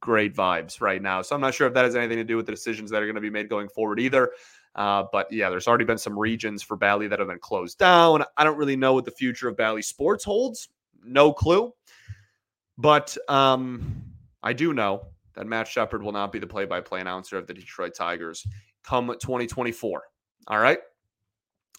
great 0.00 0.34
vibes 0.34 0.80
right 0.80 1.00
now. 1.00 1.22
So 1.22 1.34
I'm 1.34 1.40
not 1.40 1.54
sure 1.54 1.66
if 1.66 1.74
that 1.74 1.84
has 1.84 1.96
anything 1.96 2.18
to 2.18 2.24
do 2.24 2.36
with 2.36 2.46
the 2.46 2.52
decisions 2.52 2.90
that 2.90 3.02
are 3.02 3.06
going 3.06 3.14
to 3.14 3.20
be 3.20 3.30
made 3.30 3.48
going 3.48 3.68
forward 3.68 4.00
either. 4.00 4.32
Uh, 4.74 5.04
but 5.12 5.30
yeah, 5.30 5.50
there's 5.50 5.68
already 5.68 5.84
been 5.84 5.98
some 5.98 6.18
regions 6.18 6.62
for 6.62 6.76
Bally 6.76 7.06
that 7.08 7.18
have 7.18 7.28
been 7.28 7.38
closed 7.38 7.78
down. 7.78 8.24
I 8.36 8.44
don't 8.44 8.56
really 8.56 8.76
know 8.76 8.94
what 8.94 9.04
the 9.04 9.10
future 9.10 9.48
of 9.48 9.56
Bally 9.56 9.82
sports 9.82 10.24
holds. 10.24 10.68
No 11.04 11.32
clue. 11.32 11.72
But 12.78 13.16
um, 13.28 14.02
I 14.42 14.54
do 14.54 14.72
know 14.72 15.06
that 15.34 15.46
Matt 15.46 15.68
Shepard 15.68 16.02
will 16.02 16.12
not 16.12 16.32
be 16.32 16.38
the 16.38 16.46
play 16.46 16.64
by 16.64 16.80
play 16.80 17.00
announcer 17.00 17.36
of 17.36 17.46
the 17.46 17.54
Detroit 17.54 17.94
Tigers 17.94 18.46
come 18.84 19.08
2024. 19.08 20.02
All 20.48 20.58
right. 20.58 20.78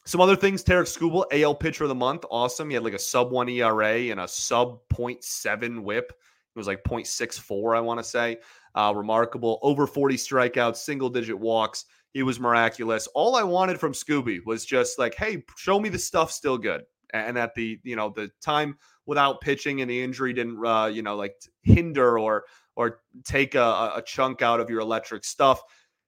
Some 0.06 0.20
other 0.20 0.36
things, 0.36 0.64
Tarik 0.64 0.88
Skubal, 0.88 1.26
AL 1.32 1.56
pitcher 1.56 1.86
of 1.86 1.90
the 1.90 1.96
month. 1.96 2.26
Awesome. 2.30 2.70
He 2.70 2.74
had 2.74 2.84
like 2.84 2.94
a 2.94 3.00
sub 3.00 3.32
one 3.32 3.48
ERA 3.48 4.12
and 4.12 4.20
a 4.20 4.28
sub 4.28 4.80
0.7 4.94 5.82
whip. 5.82 6.12
It 6.12 6.60
was 6.60 6.68
like 6.68 6.84
0.64, 6.84 7.76
I 7.76 7.80
want 7.80 8.00
to 8.00 8.04
say. 8.04 8.38
Uh, 8.76 8.94
remarkable. 8.96 9.60
Over 9.62 9.88
40 9.88 10.16
strikeouts, 10.16 10.78
single 10.78 11.10
digit 11.10 11.40
walks. 11.40 11.86
He 12.12 12.22
was 12.22 12.40
miraculous. 12.40 13.08
All 13.16 13.36
I 13.36 13.44
wanted 13.44 13.80
from 13.80 13.94
Scooby 13.94 14.40
was 14.46 14.66
just 14.66 15.00
like, 15.00 15.16
hey, 15.16 15.44
show 15.58 15.80
me 15.80 15.90
the 15.90 15.98
stuff 15.98 16.32
still 16.32 16.58
good. 16.58 16.84
And 17.14 17.38
at 17.38 17.56
the, 17.56 17.80
you 17.84 17.96
know, 17.96 18.10
the 18.10 18.30
time 18.42 18.78
without 19.06 19.42
pitching 19.42 19.82
and 19.82 19.90
the 19.90 20.02
injury 20.02 20.34
didn't, 20.34 20.64
uh, 20.66 20.86
you 20.86 21.02
know, 21.02 21.16
like 21.16 21.36
hinder 21.62 22.18
or 22.18 22.46
or 22.76 23.02
take 23.24 23.56
a, 23.56 23.94
a 23.96 24.04
chunk 24.06 24.42
out 24.42 24.60
of 24.60 24.70
your 24.70 24.80
electric 24.80 25.24
stuff. 25.24 25.62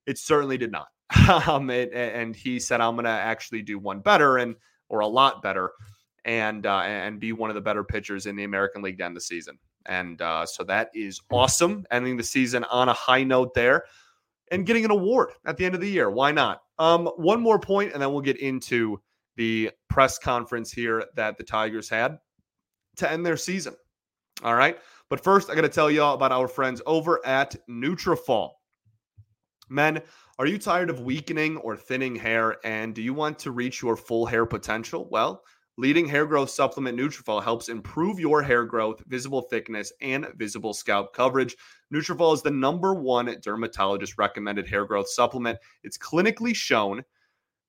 It 0.06 0.18
certainly 0.18 0.58
did 0.58 0.72
not. 0.72 0.88
um, 1.48 1.70
it, 1.70 1.92
and 1.94 2.36
he 2.36 2.60
said, 2.60 2.82
"I'm 2.82 2.96
going 2.96 3.06
to 3.06 3.12
actually 3.12 3.62
do 3.62 3.78
one 3.78 4.00
better 4.00 4.38
and 4.38 4.56
or 4.90 5.02
a 5.02 5.08
lot 5.08 5.42
better, 5.42 5.72
and 6.24 6.66
uh, 6.66 6.80
and 6.80 7.20
be 7.20 7.32
one 7.32 7.50
of 7.50 7.56
the 7.56 7.62
better 7.62 7.84
pitchers 7.84 8.25
in 8.25 8.36
the 8.36 8.44
American 8.44 8.82
League 8.82 9.00
end 9.00 9.16
the 9.16 9.22
season." 9.22 9.58
And 9.86 10.20
uh, 10.22 10.48
so 10.48 10.64
that 10.64 10.90
is 10.96 11.22
awesome. 11.32 11.86
Ending 11.92 12.18
the 12.18 12.24
season 12.24 12.64
on 12.66 12.90
a 12.90 12.94
high 12.94 13.24
note 13.24 13.54
there, 13.54 13.84
and 14.52 14.66
getting 14.66 14.84
an 14.86 14.92
award 14.92 15.30
at 15.46 15.58
the 15.58 15.66
end 15.66 15.75
of 15.75 15.82
the 15.82 15.90
year. 15.90 16.10
Why 16.10 16.32
not? 16.32 16.62
Um, 16.80 17.06
one 17.18 17.40
more 17.40 17.60
point, 17.60 17.94
and 17.94 18.02
then 18.02 18.12
we'll 18.12 18.22
get 18.22 18.38
into 18.38 19.00
the 19.38 19.72
press 19.90 20.18
conference 20.18 20.72
here 20.72 21.06
that 21.16 21.38
the 21.38 21.44
Tigers 21.44 21.90
had 21.90 22.18
to 22.98 23.12
end 23.12 23.25
their 23.25 23.38
season. 23.38 23.75
All 24.44 24.56
right. 24.56 24.78
But 25.10 25.24
first, 25.24 25.50
I 25.50 25.56
got 25.56 25.62
to 25.62 25.70
tell 25.70 25.92
you 25.92 26.02
all 26.02 26.16
about 26.16 26.32
our 26.32 26.48
friends 26.48 26.82
over 26.86 27.25
at 27.25 27.56
Nutrafol. 27.70 28.52
Men, 29.70 30.02
are 30.38 30.46
you 30.46 30.58
tired 30.58 30.90
of 30.90 31.02
weakening 31.02 31.58
or 31.58 31.75
thinning 31.75 32.16
hair 32.16 32.58
and 32.64 32.94
do 32.94 33.02
you 33.02 33.14
want 33.14 33.40
to 33.40 33.52
reach 33.52 33.82
your 33.82 33.96
full 33.96 34.25
hair 34.25 34.46
potential? 34.46 35.08
Well, 35.10 35.44
leading 35.78 36.08
hair 36.08 36.25
growth 36.25 36.50
supplement 36.50 36.98
Nutrafol 36.98 37.44
helps 37.44 37.70
improve 37.70 38.20
your 38.20 38.42
hair 38.42 38.66
growth, 38.66 39.02
visible 39.08 39.42
thickness, 39.42 39.92
and 40.02 40.28
visible 40.36 40.74
scalp 40.74 41.14
coverage. 41.14 41.56
Nutrafol 41.94 42.34
is 42.34 42.42
the 42.42 42.52
number 42.52 42.94
one 42.94 43.36
dermatologist 43.42 44.18
recommended 44.18 44.68
hair 44.68 44.86
growth 44.86 45.10
supplement. 45.10 45.58
It's 45.84 45.98
clinically 45.98 46.56
shown 46.56 47.04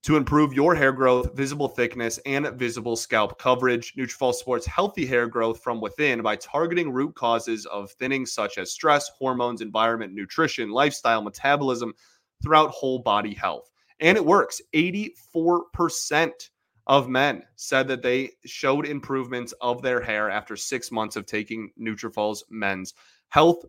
to 0.06 0.16
improve 0.16 0.54
your 0.54 0.72
hair 0.72 0.92
growth, 0.92 1.34
visible 1.34 1.66
thickness, 1.66 2.20
and 2.26 2.46
visible 2.52 2.94
scalp 2.94 3.40
coverage. 3.40 3.92
Nutrafol 3.96 4.32
supports 4.32 4.64
healthy 4.64 5.04
hair 5.04 5.26
growth 5.26 5.60
from 5.64 5.80
within 5.80 6.22
by 6.22 6.36
targeting 6.36 6.92
root 6.92 7.16
causes 7.16 7.66
of 7.66 7.90
thinning 7.90 8.25
such 8.25 8.56
as 8.56 8.70
stress, 8.70 9.10
hormones, 9.18 9.62
environment, 9.62 10.14
nutrition, 10.14 10.70
lifestyle, 10.70 11.22
metabolism 11.22 11.92
throughout 12.40 12.70
whole 12.70 13.00
body 13.00 13.34
health. 13.34 13.68
And 13.98 14.16
it 14.16 14.25
works. 14.25 14.62
84% 14.72 16.50
of 16.86 17.08
men 17.08 17.42
said 17.56 17.88
that 17.88 18.02
they 18.02 18.30
showed 18.44 18.86
improvements 18.86 19.54
of 19.60 19.82
their 19.82 20.00
hair 20.00 20.30
after 20.30 20.54
six 20.54 20.92
months 20.92 21.16
of 21.16 21.26
taking 21.26 21.72
Nutrafol's 21.80 22.44
men's 22.48 22.94
health 23.30 23.64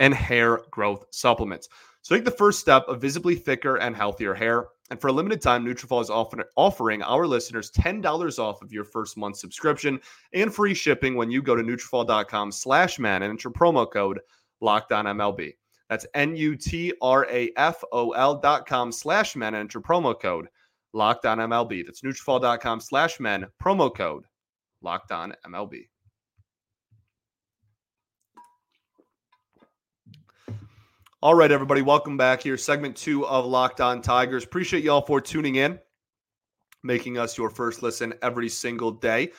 and 0.00 0.14
hair 0.14 0.62
growth 0.70 1.04
supplements. 1.10 1.68
So 2.00 2.14
take 2.14 2.24
the 2.24 2.30
first 2.30 2.60
step 2.60 2.84
of 2.88 3.00
visibly 3.00 3.36
thicker 3.36 3.76
and 3.76 3.94
healthier 3.94 4.32
hair. 4.34 4.68
And 4.92 5.00
for 5.00 5.08
a 5.08 5.12
limited 5.12 5.40
time, 5.40 5.64
Nutrafol 5.64 6.02
is 6.02 6.10
offering 6.54 7.02
our 7.02 7.26
listeners 7.26 7.70
$10 7.70 8.38
off 8.38 8.60
of 8.60 8.74
your 8.74 8.84
first 8.84 9.16
month 9.16 9.38
subscription 9.38 9.98
and 10.34 10.54
free 10.54 10.74
shipping 10.74 11.14
when 11.16 11.30
you 11.30 11.40
go 11.40 11.56
to 11.56 11.62
Nutrafol.com 11.62 12.52
slash 12.52 12.98
man 12.98 13.22
and 13.22 13.30
enter 13.30 13.48
promo 13.48 13.90
code 13.90 14.20
LOCKEDONMLB. 14.62 15.54
That's 15.88 16.04
N-U-T-R-A-F-O-L 16.12 16.94
dot 18.40 18.66
com 18.66 18.92
slash 18.92 19.34
men 19.34 19.54
and 19.54 19.60
enter 19.60 19.80
promo 19.80 20.20
code 20.20 20.48
LOCKEDONMLB. 20.94 21.86
That's 21.86 22.02
Nutrafol.com 22.02 22.80
slash 22.80 23.18
men, 23.18 23.46
promo 23.64 23.96
code 23.96 24.26
LOCKEDONMLB. 24.84 25.86
All 31.22 31.36
right, 31.36 31.52
everybody, 31.52 31.82
welcome 31.82 32.16
back 32.16 32.42
here. 32.42 32.56
Segment 32.56 32.96
two 32.96 33.24
of 33.24 33.46
Locked 33.46 33.80
On 33.80 34.02
Tigers. 34.02 34.42
Appreciate 34.42 34.82
y'all 34.82 35.02
for 35.02 35.20
tuning 35.20 35.54
in, 35.54 35.78
making 36.82 37.16
us 37.16 37.38
your 37.38 37.48
first 37.48 37.80
listen 37.80 38.12
every 38.22 38.48
single 38.48 38.90
day. 38.90 39.30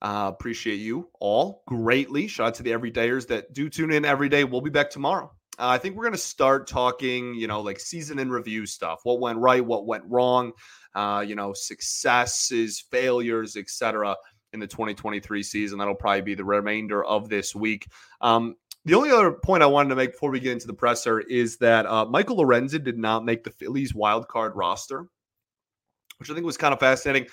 Uh, 0.00 0.30
appreciate 0.32 0.76
you 0.76 1.08
all 1.18 1.64
greatly. 1.66 2.28
Shout 2.28 2.46
out 2.46 2.54
to 2.54 2.62
the 2.62 2.70
everydayers 2.70 3.26
that 3.26 3.52
do 3.52 3.68
tune 3.68 3.90
in 3.90 4.04
every 4.04 4.28
day. 4.28 4.44
We'll 4.44 4.60
be 4.60 4.70
back 4.70 4.88
tomorrow. 4.88 5.32
Uh, 5.58 5.66
I 5.66 5.78
think 5.78 5.96
we're 5.96 6.04
going 6.04 6.12
to 6.12 6.18
start 6.18 6.68
talking, 6.68 7.34
you 7.34 7.48
know, 7.48 7.60
like 7.60 7.80
season 7.80 8.20
in 8.20 8.30
review 8.30 8.64
stuff. 8.64 9.00
What 9.02 9.18
went 9.18 9.40
right, 9.40 9.64
what 9.66 9.84
went 9.84 10.04
wrong, 10.06 10.52
uh, 10.94 11.24
you 11.26 11.34
know, 11.34 11.54
successes, 11.54 12.84
failures, 12.88 13.56
etc. 13.56 14.14
in 14.52 14.60
the 14.60 14.68
2023 14.68 15.42
season. 15.42 15.80
That'll 15.80 15.96
probably 15.96 16.22
be 16.22 16.34
the 16.36 16.44
remainder 16.44 17.04
of 17.04 17.28
this 17.28 17.52
week. 17.52 17.88
Um, 18.20 18.54
the 18.84 18.94
only 18.94 19.10
other 19.10 19.30
point 19.30 19.62
I 19.62 19.66
wanted 19.66 19.90
to 19.90 19.96
make 19.96 20.12
before 20.12 20.30
we 20.30 20.40
get 20.40 20.52
into 20.52 20.66
the 20.66 20.74
presser 20.74 21.20
is 21.20 21.56
that 21.58 21.86
uh, 21.86 22.04
Michael 22.04 22.36
Lorenzen 22.36 22.82
did 22.82 22.98
not 22.98 23.24
make 23.24 23.44
the 23.44 23.50
Phillies 23.50 23.94
wild 23.94 24.26
card 24.26 24.56
roster, 24.56 25.06
which 26.18 26.30
I 26.30 26.34
think 26.34 26.44
was 26.44 26.56
kind 26.56 26.74
of 26.74 26.80
fascinating. 26.80 27.28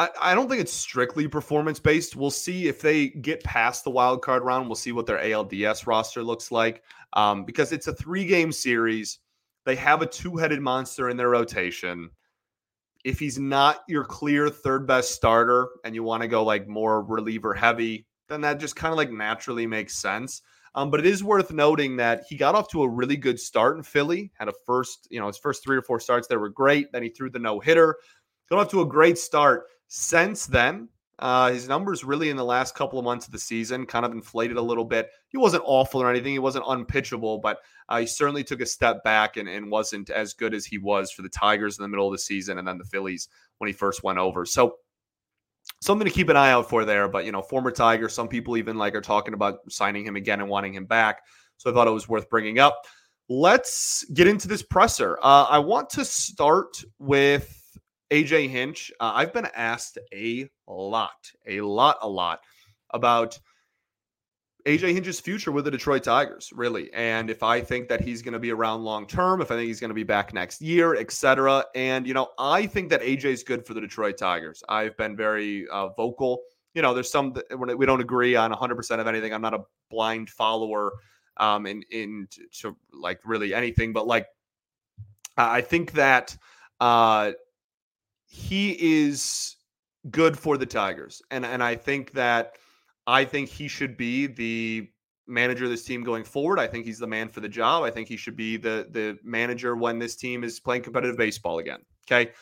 I, 0.00 0.10
I 0.20 0.34
don't 0.34 0.48
think 0.48 0.60
it's 0.60 0.72
strictly 0.72 1.28
performance 1.28 1.78
based. 1.78 2.16
We'll 2.16 2.30
see 2.30 2.66
if 2.66 2.80
they 2.80 3.08
get 3.08 3.44
past 3.44 3.84
the 3.84 3.90
wild 3.90 4.22
card 4.22 4.42
round. 4.42 4.66
We'll 4.66 4.74
see 4.74 4.92
what 4.92 5.06
their 5.06 5.18
ALDS 5.18 5.86
roster 5.86 6.24
looks 6.24 6.50
like 6.50 6.82
um, 7.12 7.44
because 7.44 7.70
it's 7.70 7.86
a 7.86 7.94
three 7.94 8.26
game 8.26 8.50
series. 8.50 9.20
They 9.64 9.76
have 9.76 10.02
a 10.02 10.06
two 10.06 10.36
headed 10.36 10.60
monster 10.60 11.08
in 11.08 11.16
their 11.16 11.30
rotation. 11.30 12.10
If 13.04 13.20
he's 13.20 13.38
not 13.38 13.84
your 13.86 14.04
clear 14.04 14.48
third 14.48 14.88
best 14.88 15.12
starter 15.12 15.68
and 15.84 15.94
you 15.94 16.02
want 16.02 16.22
to 16.22 16.28
go 16.28 16.42
like 16.42 16.66
more 16.66 17.02
reliever 17.02 17.54
heavy, 17.54 18.07
then 18.28 18.40
that 18.42 18.60
just 18.60 18.76
kind 18.76 18.92
of 18.92 18.96
like 18.96 19.10
naturally 19.10 19.66
makes 19.66 19.96
sense. 19.96 20.42
Um, 20.74 20.90
but 20.90 21.00
it 21.00 21.06
is 21.06 21.24
worth 21.24 21.50
noting 21.50 21.96
that 21.96 22.24
he 22.28 22.36
got 22.36 22.54
off 22.54 22.68
to 22.70 22.82
a 22.82 22.88
really 22.88 23.16
good 23.16 23.40
start 23.40 23.76
in 23.76 23.82
Philly. 23.82 24.30
Had 24.38 24.48
a 24.48 24.52
first, 24.66 25.08
you 25.10 25.18
know, 25.18 25.26
his 25.26 25.38
first 25.38 25.64
three 25.64 25.76
or 25.76 25.82
four 25.82 25.98
starts 25.98 26.28
that 26.28 26.38
were 26.38 26.50
great. 26.50 26.92
Then 26.92 27.02
he 27.02 27.08
threw 27.08 27.30
the 27.30 27.38
no 27.38 27.58
hitter. 27.58 27.96
Got 28.50 28.60
off 28.60 28.70
to 28.70 28.82
a 28.82 28.86
great 28.86 29.18
start. 29.18 29.64
Since 29.88 30.46
then, 30.46 30.88
uh, 31.18 31.50
his 31.50 31.66
numbers 31.66 32.04
really 32.04 32.30
in 32.30 32.36
the 32.36 32.44
last 32.44 32.74
couple 32.74 32.98
of 32.98 33.04
months 33.04 33.26
of 33.26 33.32
the 33.32 33.38
season 33.38 33.86
kind 33.86 34.06
of 34.06 34.12
inflated 34.12 34.56
a 34.56 34.62
little 34.62 34.84
bit. 34.84 35.10
He 35.28 35.36
wasn't 35.36 35.64
awful 35.66 36.00
or 36.00 36.08
anything. 36.08 36.32
He 36.32 36.38
wasn't 36.38 36.64
unpitchable, 36.68 37.38
but 37.38 37.58
uh, 37.88 38.00
he 38.00 38.06
certainly 38.06 38.44
took 38.44 38.60
a 38.60 38.66
step 38.66 39.02
back 39.02 39.36
and, 39.36 39.48
and 39.48 39.70
wasn't 39.70 40.10
as 40.10 40.32
good 40.32 40.54
as 40.54 40.64
he 40.64 40.78
was 40.78 41.10
for 41.10 41.22
the 41.22 41.28
Tigers 41.28 41.76
in 41.78 41.82
the 41.82 41.88
middle 41.88 42.06
of 42.06 42.12
the 42.12 42.18
season 42.18 42.58
and 42.58 42.68
then 42.68 42.78
the 42.78 42.84
Phillies 42.84 43.28
when 43.58 43.66
he 43.66 43.72
first 43.72 44.04
went 44.04 44.18
over. 44.18 44.44
So 44.44 44.76
something 45.80 46.06
to 46.06 46.12
keep 46.12 46.28
an 46.28 46.36
eye 46.36 46.50
out 46.50 46.68
for 46.68 46.84
there. 46.84 47.08
But 47.08 47.24
you 47.24 47.32
know, 47.32 47.42
former 47.42 47.70
Tiger, 47.70 48.08
some 48.08 48.28
people 48.28 48.56
even 48.56 48.76
like 48.76 48.94
are 48.94 49.00
talking 49.00 49.34
about 49.34 49.58
signing 49.70 50.04
him 50.04 50.16
again 50.16 50.40
and 50.40 50.48
wanting 50.48 50.74
him 50.74 50.86
back. 50.86 51.22
So 51.56 51.70
I 51.70 51.74
thought 51.74 51.88
it 51.88 51.92
was 51.92 52.08
worth 52.08 52.28
bringing 52.28 52.58
up. 52.58 52.84
Let's 53.28 54.04
get 54.14 54.26
into 54.26 54.48
this 54.48 54.62
presser. 54.62 55.18
Uh, 55.22 55.46
I 55.50 55.58
want 55.58 55.90
to 55.90 56.04
start 56.04 56.82
with 56.98 57.54
AJ 58.10 58.48
Hinch. 58.48 58.90
Uh, 59.00 59.12
I've 59.14 59.34
been 59.34 59.48
asked 59.54 59.98
a 60.14 60.48
lot, 60.66 61.30
a 61.46 61.60
lot, 61.60 61.98
a 62.00 62.08
lot 62.08 62.40
about 62.90 63.38
AJ 64.68 64.92
Hinch's 64.92 65.18
future 65.18 65.50
with 65.50 65.64
the 65.64 65.70
Detroit 65.70 66.04
Tigers, 66.04 66.52
really. 66.54 66.92
And 66.92 67.30
if 67.30 67.42
I 67.42 67.62
think 67.62 67.88
that 67.88 68.02
he's 68.02 68.20
going 68.20 68.34
to 68.34 68.38
be 68.38 68.52
around 68.52 68.84
long 68.84 69.06
term, 69.06 69.40
if 69.40 69.50
I 69.50 69.54
think 69.54 69.66
he's 69.66 69.80
going 69.80 69.88
to 69.88 69.94
be 69.94 70.02
back 70.02 70.34
next 70.34 70.60
year, 70.60 70.94
etc. 70.94 71.64
And, 71.74 72.06
you 72.06 72.12
know, 72.12 72.28
I 72.38 72.66
think 72.66 72.90
that 72.90 73.00
AJ 73.00 73.24
is 73.24 73.42
good 73.42 73.66
for 73.66 73.72
the 73.72 73.80
Detroit 73.80 74.18
Tigers. 74.18 74.62
I've 74.68 74.94
been 74.98 75.16
very 75.16 75.66
uh, 75.68 75.88
vocal. 75.96 76.42
You 76.74 76.82
know, 76.82 76.92
there's 76.92 77.10
some 77.10 77.34
we 77.56 77.86
don't 77.86 78.02
agree 78.02 78.36
on 78.36 78.52
100% 78.52 79.00
of 79.00 79.06
anything. 79.06 79.32
I'm 79.32 79.40
not 79.40 79.54
a 79.54 79.62
blind 79.90 80.28
follower 80.28 80.92
um, 81.38 81.64
in, 81.64 81.82
in 81.90 82.28
to 82.60 82.76
like 82.92 83.20
really 83.24 83.54
anything, 83.54 83.94
but 83.94 84.06
like 84.06 84.26
I 85.38 85.62
think 85.62 85.92
that 85.92 86.36
uh, 86.78 87.32
he 88.26 88.76
is 89.02 89.56
good 90.10 90.38
for 90.38 90.58
the 90.58 90.66
Tigers. 90.66 91.22
And, 91.30 91.46
and 91.46 91.62
I 91.62 91.74
think 91.74 92.12
that 92.12 92.56
I 93.08 93.24
think 93.24 93.48
he 93.48 93.68
should 93.68 93.96
be 93.96 94.26
the 94.26 94.86
manager 95.26 95.64
of 95.64 95.70
this 95.70 95.82
team 95.82 96.04
going 96.04 96.24
forward. 96.24 96.60
I 96.60 96.66
think 96.66 96.84
he's 96.84 96.98
the 96.98 97.06
man 97.06 97.28
for 97.28 97.40
the 97.40 97.48
job. 97.48 97.82
I 97.82 97.90
think 97.90 98.06
he 98.06 98.18
should 98.18 98.36
be 98.36 98.58
the 98.58 98.86
the 98.90 99.18
manager 99.24 99.74
when 99.74 99.98
this 99.98 100.14
team 100.14 100.44
is 100.44 100.60
playing 100.60 100.82
competitive 100.82 101.16
baseball 101.16 101.58
again. 101.58 101.80
Okay. 102.06 102.32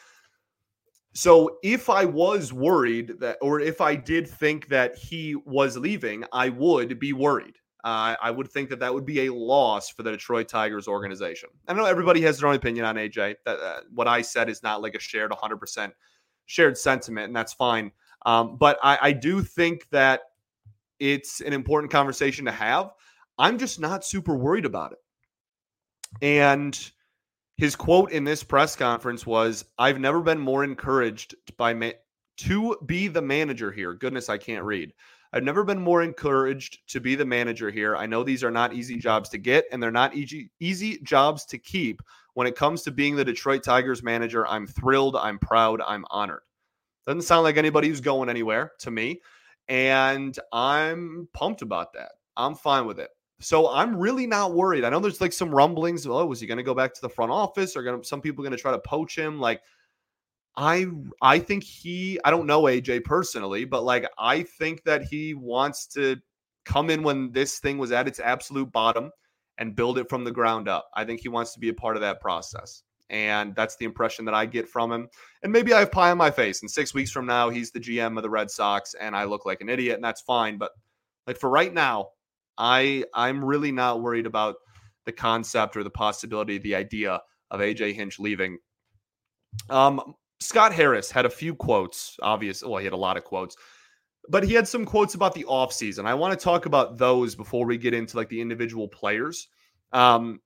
So 1.15 1.59
if 1.63 1.89
I 1.89 2.05
was 2.05 2.53
worried 2.53 3.21
that, 3.21 3.39
or 3.41 3.61
if 3.61 3.81
I 3.81 3.95
did 3.95 4.29
think 4.29 4.69
that 4.69 4.97
he 4.97 5.35
was 5.35 5.79
leaving, 5.79 6.25
I 6.33 6.51
would 6.51 6.99
be 6.99 7.15
worried. 7.15 7.57
Uh, 7.85 8.17
I 8.21 8.31
would 8.33 8.51
think 8.51 8.69
that 8.71 8.81
that 8.81 8.93
would 8.93 9.07
be 9.07 9.27
a 9.27 9.33
loss 9.33 9.89
for 9.89 10.03
the 10.03 10.11
Detroit 10.11 10.49
Tigers 10.49 10.89
organization. 10.89 11.49
I 11.69 11.73
know 11.75 11.85
everybody 11.85 12.21
has 12.23 12.41
their 12.41 12.49
own 12.49 12.57
opinion 12.57 12.85
on 12.85 12.97
AJ. 12.97 13.37
That 13.45 13.61
uh, 13.61 13.81
what 13.95 14.09
I 14.09 14.21
said 14.21 14.51
is 14.51 14.63
not 14.65 14.83
like 14.83 14.97
a 14.97 14.99
shared 14.99 15.31
100% 15.31 15.93
shared 16.47 16.77
sentiment, 16.77 17.29
and 17.29 17.37
that's 17.37 17.53
fine. 17.53 17.93
Um, 18.27 18.57
but 18.59 18.79
I, 18.83 18.99
I 19.01 19.13
do 19.13 19.43
think 19.43 19.89
that 19.91 20.23
it's 20.99 21.41
an 21.41 21.53
important 21.53 21.93
conversation 21.93 22.45
to 22.47 22.53
have. 22.53 22.91
I'm 23.39 23.59
just 23.59 23.81
not 23.81 24.05
super 24.05 24.37
worried 24.37 24.65
about 24.65 24.93
it. 24.93 24.99
And 26.23 26.91
his 27.57 27.77
quote 27.77 28.13
in 28.13 28.25
this 28.25 28.43
press 28.43 28.77
conference 28.77 29.27
was, 29.27 29.65
"I've 29.79 30.01
never 30.01 30.21
been 30.21 30.39
more 30.39 30.65
encouraged 30.65 31.35
by 31.57 31.75
ma- 31.75 31.91
to 32.39 32.77
be 32.87 33.09
the 33.09 33.23
manager 33.23 33.73
here." 33.73 33.95
Goodness, 33.95 34.29
I 34.29 34.39
can't 34.39 34.65
read. 34.65 34.93
I've 35.33 35.43
never 35.43 35.65
been 35.65 35.81
more 35.81 36.03
encouraged 36.03 36.87
to 36.89 37.01
be 37.01 37.15
the 37.15 37.25
manager 37.25 37.71
here. 37.71 37.97
I 37.97 38.07
know 38.07 38.23
these 38.23 38.45
are 38.45 38.51
not 38.51 38.73
easy 38.73 38.97
jobs 38.97 39.29
to 39.31 39.39
get, 39.39 39.67
and 39.71 39.83
they're 39.83 39.91
not 39.91 40.15
easy 40.15 40.51
easy 40.61 40.99
jobs 40.99 41.45
to 41.47 41.59
keep. 41.59 42.01
When 42.35 42.47
it 42.47 42.57
comes 42.57 42.83
to 42.83 42.91
being 42.91 43.17
the 43.17 43.25
Detroit 43.25 43.63
Tigers 43.63 44.03
manager, 44.03 44.47
I'm 44.47 44.67
thrilled, 44.67 45.17
I'm 45.17 45.39
proud, 45.39 45.81
I'm 45.81 46.05
honored. 46.11 46.43
Doesn't 47.07 47.23
sound 47.23 47.45
like 47.45 47.57
anybody 47.57 47.89
who's 47.89 48.01
going 48.01 48.29
anywhere 48.29 48.73
to 48.81 48.91
me. 48.91 49.21
And 49.69 50.39
I'm 50.53 51.29
pumped 51.33 51.63
about 51.63 51.93
that. 51.95 52.13
I'm 52.37 52.55
fine 52.55 52.87
with 52.87 53.01
it. 53.01 53.11
So 53.41 53.69
I'm 53.71 53.97
really 53.97 54.27
not 54.27 54.55
worried. 54.55 54.85
I 54.85 54.91
know 54.91 54.99
there's 54.99 55.21
like 55.21 55.33
some 55.33 55.55
rumblings. 55.55 56.07
Oh, 56.07 56.25
was 56.25 56.41
he 56.41 56.47
going 56.47 56.57
to 56.57 56.65
go 56.65 56.75
back 56.75 56.95
to 56.95 57.01
the 57.03 57.09
front 57.09 57.33
office? 57.33 57.77
Or 57.77 57.83
going 57.83 58.03
some 58.03 58.21
people 58.21 58.43
going 58.43 58.57
to 58.57 58.61
try 58.61 58.73
to 58.73 58.79
poach 58.79 59.17
him? 59.17 59.39
Like, 59.39 59.61
I 60.57 60.87
I 61.21 61.39
think 61.39 61.63
he. 61.63 62.19
I 62.25 62.31
don't 62.31 62.47
know 62.47 62.63
AJ 62.63 63.05
personally, 63.05 63.65
but 63.65 63.85
like 63.85 64.09
I 64.19 64.43
think 64.43 64.85
that 64.85 65.03
he 65.03 65.35
wants 65.35 65.87
to 65.89 66.17
come 66.65 66.89
in 66.89 67.03
when 67.03 67.31
this 67.33 67.59
thing 67.59 67.77
was 67.77 67.93
at 67.93 68.09
its 68.09 68.21
absolute 68.21 68.73
bottom 68.73 69.11
and 69.59 69.77
build 69.77 69.99
it 69.99 70.09
from 70.09 70.25
the 70.25 70.33
ground 70.33 70.69
up. 70.69 70.89
I 70.95 71.05
think 71.05 71.21
he 71.21 71.29
wants 71.29 71.53
to 71.55 71.61
be 71.61 71.69
a 71.69 71.75
part 71.75 71.97
of 71.97 72.03
that 72.03 72.21
process. 72.21 72.83
And 73.09 73.55
that's 73.55 73.77
the 73.77 73.85
impression 73.85 74.25
that 74.25 74.35
I 74.35 74.47
get 74.47 74.69
from 74.69 74.91
him. 74.91 75.09
And 75.43 75.53
maybe 75.53 75.73
I 75.73 75.81
have 75.81 75.93
pie 75.93 76.11
on 76.11 76.19
my 76.19 76.31
face. 76.31 76.63
And 76.63 76.71
six 76.71 76.93
weeks 76.93 77.11
from 77.11 77.27
now, 77.27 77.51
he's 77.51 77.71
the 77.71 77.81
GM 77.81 78.17
of 78.17 78.23
the 78.23 78.31
Red 78.31 78.51
Sox 78.51 78.95
and 79.01 79.15
I 79.15 79.25
look 79.25 79.47
like 79.47 79.61
an 79.61 79.69
idiot, 79.69 79.95
and 79.95 80.05
that's 80.05 80.21
fine. 80.21 80.59
But 80.59 80.73
like 81.27 81.39
for 81.39 81.51
right 81.51 81.73
now, 81.73 82.09
I 82.59 83.05
I'm 83.15 83.45
really 83.45 83.73
not 83.73 84.03
worried 84.03 84.27
about 84.27 84.57
the 85.05 85.13
concept 85.13 85.77
or 85.77 85.85
the 85.85 85.91
possibility, 85.91 86.59
the 86.59 86.75
idea 86.75 87.21
of 87.51 87.61
AJ 87.61 87.95
Hinch 87.95 88.19
leaving. 88.19 88.59
Um, 89.71 90.15
Scott 90.41 90.73
Harris 90.73 91.11
had 91.11 91.25
a 91.27 91.31
few 91.31 91.55
quotes, 91.55 92.17
obviously. 92.21 92.69
Well, 92.69 92.79
he 92.79 92.85
had 92.85 92.93
a 92.93 92.99
lot 92.99 93.17
of 93.17 93.25
quotes, 93.25 93.57
but 94.29 94.45
he 94.45 94.53
had 94.53 94.69
some 94.69 94.85
quotes 94.85 95.15
about 95.15 95.35
the 95.35 95.45
offseason. 95.45 96.07
I 96.07 96.15
want 96.15 96.39
to 96.39 96.45
talk 96.45 96.67
about 96.67 96.99
those 96.99 97.35
before 97.35 97.65
we 97.67 97.79
get 97.79 97.95
into 97.95 98.17
like 98.17 98.29
the 98.29 98.41
individual 98.41 98.89
players. 98.89 99.49
Um, 99.93 100.41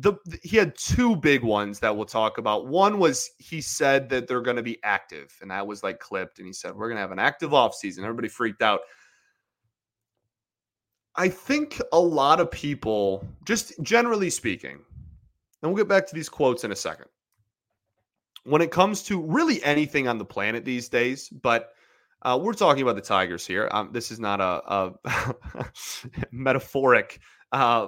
the, 0.00 0.14
he 0.42 0.56
had 0.56 0.76
two 0.76 1.16
big 1.16 1.42
ones 1.42 1.80
that 1.80 1.96
we'll 1.96 2.06
talk 2.06 2.38
about. 2.38 2.68
One 2.68 2.98
was 2.98 3.30
he 3.38 3.60
said 3.60 4.08
that 4.10 4.28
they're 4.28 4.40
going 4.42 4.56
to 4.56 4.62
be 4.62 4.78
active, 4.84 5.36
and 5.42 5.50
that 5.50 5.66
was 5.66 5.82
like 5.82 5.98
clipped. 5.98 6.38
And 6.38 6.46
he 6.46 6.52
said, 6.52 6.74
We're 6.74 6.88
going 6.88 6.96
to 6.96 7.02
have 7.02 7.12
an 7.12 7.18
active 7.18 7.50
offseason. 7.50 8.04
Everybody 8.04 8.28
freaked 8.28 8.62
out. 8.62 8.80
I 11.16 11.28
think 11.28 11.80
a 11.92 11.98
lot 11.98 12.40
of 12.40 12.50
people, 12.50 13.26
just 13.44 13.72
generally 13.82 14.30
speaking, 14.30 14.78
and 15.62 15.72
we'll 15.72 15.76
get 15.76 15.88
back 15.88 16.06
to 16.06 16.14
these 16.14 16.28
quotes 16.28 16.64
in 16.64 16.72
a 16.72 16.76
second. 16.76 17.06
when 18.44 18.62
it 18.62 18.70
comes 18.70 19.02
to 19.04 19.20
really 19.20 19.62
anything 19.64 20.08
on 20.08 20.18
the 20.18 20.24
planet 20.24 20.64
these 20.64 20.88
days, 20.88 21.28
but 21.28 21.72
uh, 22.22 22.38
we're 22.40 22.54
talking 22.54 22.82
about 22.82 22.96
the 22.96 23.02
Tigers 23.02 23.46
here. 23.46 23.68
Um, 23.72 23.90
this 23.92 24.10
is 24.10 24.18
not 24.18 24.40
a, 24.40 24.94
a 25.14 25.34
metaphoric 26.32 27.20
uh, 27.52 27.86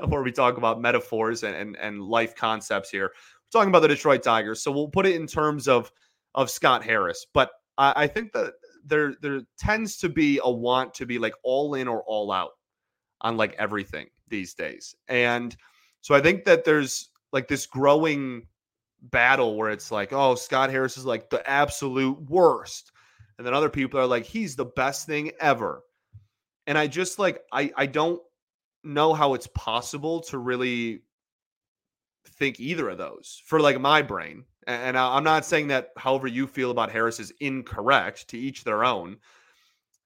where 0.08 0.22
we 0.22 0.32
talk 0.32 0.56
about 0.56 0.80
metaphors 0.80 1.42
and, 1.42 1.54
and, 1.54 1.76
and 1.76 2.02
life 2.02 2.34
concepts 2.34 2.90
here. 2.90 3.12
We're 3.12 3.60
talking 3.60 3.70
about 3.70 3.80
the 3.80 3.88
Detroit 3.88 4.22
Tigers, 4.22 4.62
so 4.62 4.70
we'll 4.70 4.88
put 4.88 5.06
it 5.06 5.14
in 5.14 5.26
terms 5.26 5.68
of 5.68 5.90
of 6.34 6.48
Scott 6.50 6.82
Harris. 6.82 7.26
But 7.34 7.50
I, 7.76 7.92
I 7.96 8.06
think 8.06 8.32
that 8.32 8.54
there 8.84 9.14
there 9.20 9.42
tends 9.58 9.98
to 9.98 10.08
be 10.08 10.40
a 10.42 10.50
want 10.50 10.94
to 10.94 11.06
be 11.06 11.18
like 11.18 11.34
all 11.42 11.74
in 11.74 11.88
or 11.88 12.02
all 12.04 12.32
out 12.32 12.52
on 13.20 13.36
like 13.36 13.54
everything 13.58 14.08
these 14.28 14.54
days, 14.54 14.94
and 15.08 15.56
so 16.00 16.14
I 16.14 16.20
think 16.20 16.44
that 16.44 16.64
there's 16.64 17.10
like 17.32 17.48
this 17.48 17.66
growing 17.66 18.46
battle 19.02 19.56
where 19.56 19.70
it's 19.70 19.90
like, 19.90 20.12
oh, 20.12 20.34
Scott 20.34 20.70
Harris 20.70 20.96
is 20.96 21.04
like 21.04 21.30
the 21.30 21.48
absolute 21.48 22.20
worst. 22.30 22.92
And 23.38 23.46
then 23.46 23.54
other 23.54 23.70
people 23.70 23.98
are 23.98 24.06
like, 24.06 24.24
he's 24.24 24.54
the 24.54 24.64
best 24.64 25.06
thing 25.06 25.32
ever. 25.40 25.82
And 26.66 26.78
I 26.78 26.86
just 26.86 27.18
like, 27.18 27.40
I, 27.52 27.72
I 27.76 27.86
don't 27.86 28.20
know 28.84 29.14
how 29.14 29.34
it's 29.34 29.48
possible 29.48 30.20
to 30.20 30.38
really 30.38 31.02
think 32.26 32.60
either 32.60 32.88
of 32.88 32.98
those 32.98 33.42
for 33.44 33.60
like 33.60 33.80
my 33.80 34.02
brain. 34.02 34.44
And 34.66 34.96
I'm 34.96 35.24
not 35.24 35.44
saying 35.44 35.68
that 35.68 35.90
however 35.96 36.28
you 36.28 36.46
feel 36.46 36.70
about 36.70 36.92
Harris 36.92 37.18
is 37.18 37.32
incorrect 37.40 38.28
to 38.28 38.38
each 38.38 38.62
their 38.62 38.84
own. 38.84 39.16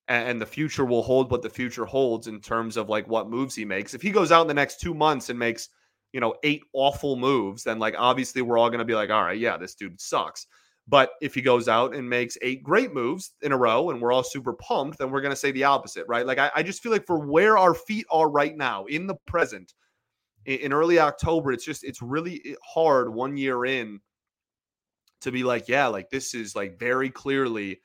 And 0.08 0.40
the 0.40 0.46
future 0.46 0.84
will 0.84 1.02
hold 1.02 1.30
what 1.30 1.42
the 1.42 1.50
future 1.50 1.84
holds 1.84 2.26
in 2.28 2.40
terms 2.40 2.76
of 2.76 2.88
like 2.88 3.08
what 3.08 3.28
moves 3.28 3.54
he 3.54 3.64
makes. 3.64 3.92
If 3.92 4.02
he 4.02 4.10
goes 4.10 4.30
out 4.30 4.42
in 4.42 4.48
the 4.48 4.54
next 4.54 4.80
two 4.80 4.94
months 4.94 5.30
and 5.30 5.38
makes 5.38 5.68
you 6.12 6.20
know, 6.20 6.34
eight 6.44 6.62
awful 6.72 7.16
moves, 7.16 7.64
then 7.64 7.78
like 7.78 7.94
obviously 7.98 8.40
we're 8.40 8.56
all 8.56 8.70
going 8.70 8.78
to 8.78 8.86
be 8.86 8.94
like, 8.94 9.10
all 9.10 9.22
right, 9.22 9.38
yeah, 9.38 9.58
this 9.58 9.74
dude 9.74 10.00
sucks. 10.00 10.46
But 10.88 11.10
if 11.20 11.34
he 11.34 11.42
goes 11.42 11.68
out 11.68 11.94
and 11.94 12.08
makes 12.08 12.38
eight 12.42 12.62
great 12.62 12.94
moves 12.94 13.32
in 13.42 13.50
a 13.50 13.56
row 13.56 13.90
and 13.90 14.00
we're 14.00 14.12
all 14.12 14.22
super 14.22 14.52
pumped, 14.52 14.98
then 14.98 15.10
we're 15.10 15.20
going 15.20 15.32
to 15.32 15.36
say 15.36 15.50
the 15.50 15.64
opposite, 15.64 16.06
right? 16.08 16.24
Like, 16.24 16.38
I, 16.38 16.50
I, 16.54 16.62
just 16.62 16.80
feel 16.80 16.92
like 16.92 17.06
for 17.06 17.18
where 17.18 17.58
our 17.58 17.74
feet 17.74 18.06
are 18.08 18.30
right 18.30 18.56
now 18.56 18.84
in 18.84 19.08
the 19.08 19.16
present, 19.26 19.74
in, 20.44 20.58
in 20.60 20.72
early 20.72 21.00
October, 21.00 21.50
it's 21.50 21.64
just, 21.64 21.82
it's 21.82 22.00
really 22.00 22.56
hard 22.62 23.12
one 23.12 23.36
year 23.36 23.64
in 23.64 24.00
to 25.22 25.32
be 25.32 25.42
like, 25.42 25.66
yeah, 25.66 25.88
like 25.88 26.08
this 26.08 26.34
is 26.34 26.54
like 26.54 26.78
very 26.78 27.10
clearly 27.10 27.80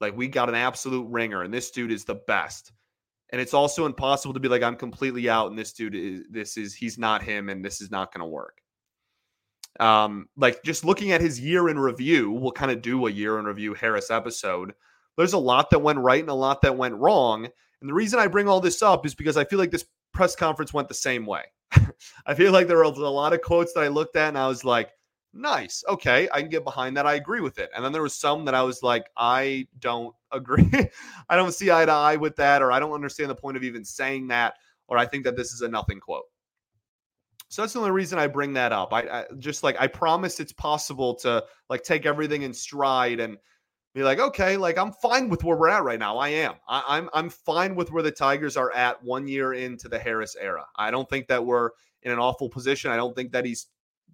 like 0.00 0.16
we 0.16 0.28
got 0.28 0.48
an 0.48 0.54
absolute 0.54 1.06
ringer 1.08 1.42
and 1.42 1.52
this 1.52 1.70
dude 1.70 1.92
is 1.92 2.04
the 2.04 2.20
best 2.26 2.72
and 3.30 3.40
it's 3.40 3.54
also 3.54 3.86
impossible 3.86 4.34
to 4.34 4.40
be 4.40 4.48
like 4.48 4.62
i'm 4.62 4.76
completely 4.76 5.28
out 5.28 5.48
and 5.50 5.58
this 5.58 5.72
dude 5.72 5.94
is 5.94 6.24
this 6.30 6.56
is 6.56 6.74
he's 6.74 6.98
not 6.98 7.22
him 7.22 7.48
and 7.48 7.64
this 7.64 7.80
is 7.80 7.90
not 7.90 8.12
going 8.12 8.20
to 8.20 8.26
work 8.26 8.60
um 9.80 10.28
like 10.36 10.62
just 10.62 10.84
looking 10.84 11.12
at 11.12 11.20
his 11.20 11.40
year 11.40 11.68
in 11.68 11.78
review 11.78 12.30
we'll 12.30 12.52
kind 12.52 12.70
of 12.70 12.82
do 12.82 13.06
a 13.06 13.10
year 13.10 13.38
in 13.38 13.44
review 13.44 13.74
harris 13.74 14.10
episode 14.10 14.74
there's 15.16 15.32
a 15.32 15.38
lot 15.38 15.70
that 15.70 15.78
went 15.78 15.98
right 15.98 16.20
and 16.20 16.30
a 16.30 16.34
lot 16.34 16.62
that 16.62 16.76
went 16.76 16.94
wrong 16.94 17.44
and 17.44 17.90
the 17.90 17.94
reason 17.94 18.18
i 18.18 18.26
bring 18.26 18.48
all 18.48 18.60
this 18.60 18.82
up 18.82 19.04
is 19.06 19.14
because 19.14 19.36
i 19.36 19.44
feel 19.44 19.58
like 19.58 19.70
this 19.70 19.86
press 20.12 20.34
conference 20.34 20.72
went 20.72 20.88
the 20.88 20.94
same 20.94 21.26
way 21.26 21.42
i 22.26 22.34
feel 22.34 22.52
like 22.52 22.66
there 22.66 22.78
were 22.78 22.84
a 22.84 22.88
lot 22.88 23.32
of 23.32 23.42
quotes 23.42 23.72
that 23.72 23.80
i 23.82 23.88
looked 23.88 24.16
at 24.16 24.28
and 24.28 24.38
i 24.38 24.48
was 24.48 24.64
like 24.64 24.90
nice. 25.36 25.84
Okay, 25.88 26.28
I 26.32 26.40
can 26.40 26.50
get 26.50 26.64
behind 26.64 26.96
that. 26.96 27.06
I 27.06 27.14
agree 27.14 27.40
with 27.40 27.58
it. 27.58 27.70
And 27.74 27.84
then 27.84 27.92
there 27.92 28.02
was 28.02 28.14
some 28.14 28.44
that 28.46 28.54
I 28.54 28.62
was 28.62 28.82
like, 28.82 29.06
I 29.16 29.66
don't 29.78 30.14
agree. 30.32 30.70
I 31.28 31.36
don't 31.36 31.54
see 31.54 31.70
eye 31.70 31.84
to 31.84 31.92
eye 31.92 32.16
with 32.16 32.36
that, 32.36 32.62
or 32.62 32.72
I 32.72 32.78
don't 32.78 32.92
understand 32.92 33.30
the 33.30 33.34
point 33.34 33.56
of 33.56 33.64
even 33.64 33.84
saying 33.84 34.28
that, 34.28 34.54
or 34.88 34.98
I 34.98 35.06
think 35.06 35.24
that 35.24 35.36
this 35.36 35.52
is 35.52 35.60
a 35.60 35.68
nothing 35.68 36.00
quote. 36.00 36.24
So 37.48 37.62
that's 37.62 37.74
the 37.74 37.78
only 37.78 37.92
reason 37.92 38.18
I 38.18 38.26
bring 38.26 38.52
that 38.54 38.72
up. 38.72 38.92
I, 38.92 39.02
I 39.02 39.24
just 39.38 39.62
like 39.62 39.76
I 39.78 39.86
promise 39.86 40.40
it's 40.40 40.52
possible 40.52 41.14
to 41.16 41.44
like 41.70 41.82
take 41.82 42.06
everything 42.06 42.42
in 42.42 42.52
stride 42.52 43.20
and 43.20 43.36
be 43.94 44.02
like, 44.02 44.18
okay, 44.18 44.56
like 44.56 44.76
I'm 44.76 44.92
fine 44.92 45.28
with 45.28 45.44
where 45.44 45.56
we're 45.56 45.68
at 45.68 45.84
right 45.84 45.98
now. 45.98 46.18
I 46.18 46.28
am. 46.28 46.54
I, 46.68 46.82
I'm 46.86 47.08
I'm 47.14 47.30
fine 47.30 47.74
with 47.74 47.92
where 47.92 48.02
the 48.02 48.10
Tigers 48.10 48.56
are 48.56 48.72
at 48.72 49.02
one 49.02 49.28
year 49.28 49.54
into 49.54 49.88
the 49.88 49.98
Harris 49.98 50.36
era. 50.38 50.66
I 50.76 50.90
don't 50.90 51.08
think 51.08 51.28
that 51.28 51.44
we're 51.44 51.70
in 52.02 52.12
an 52.12 52.18
awful 52.18 52.48
position. 52.48 52.90
I 52.90 52.96
don't 52.96 53.14
think 53.16 53.32
that 53.32 53.44
he's 53.44 53.66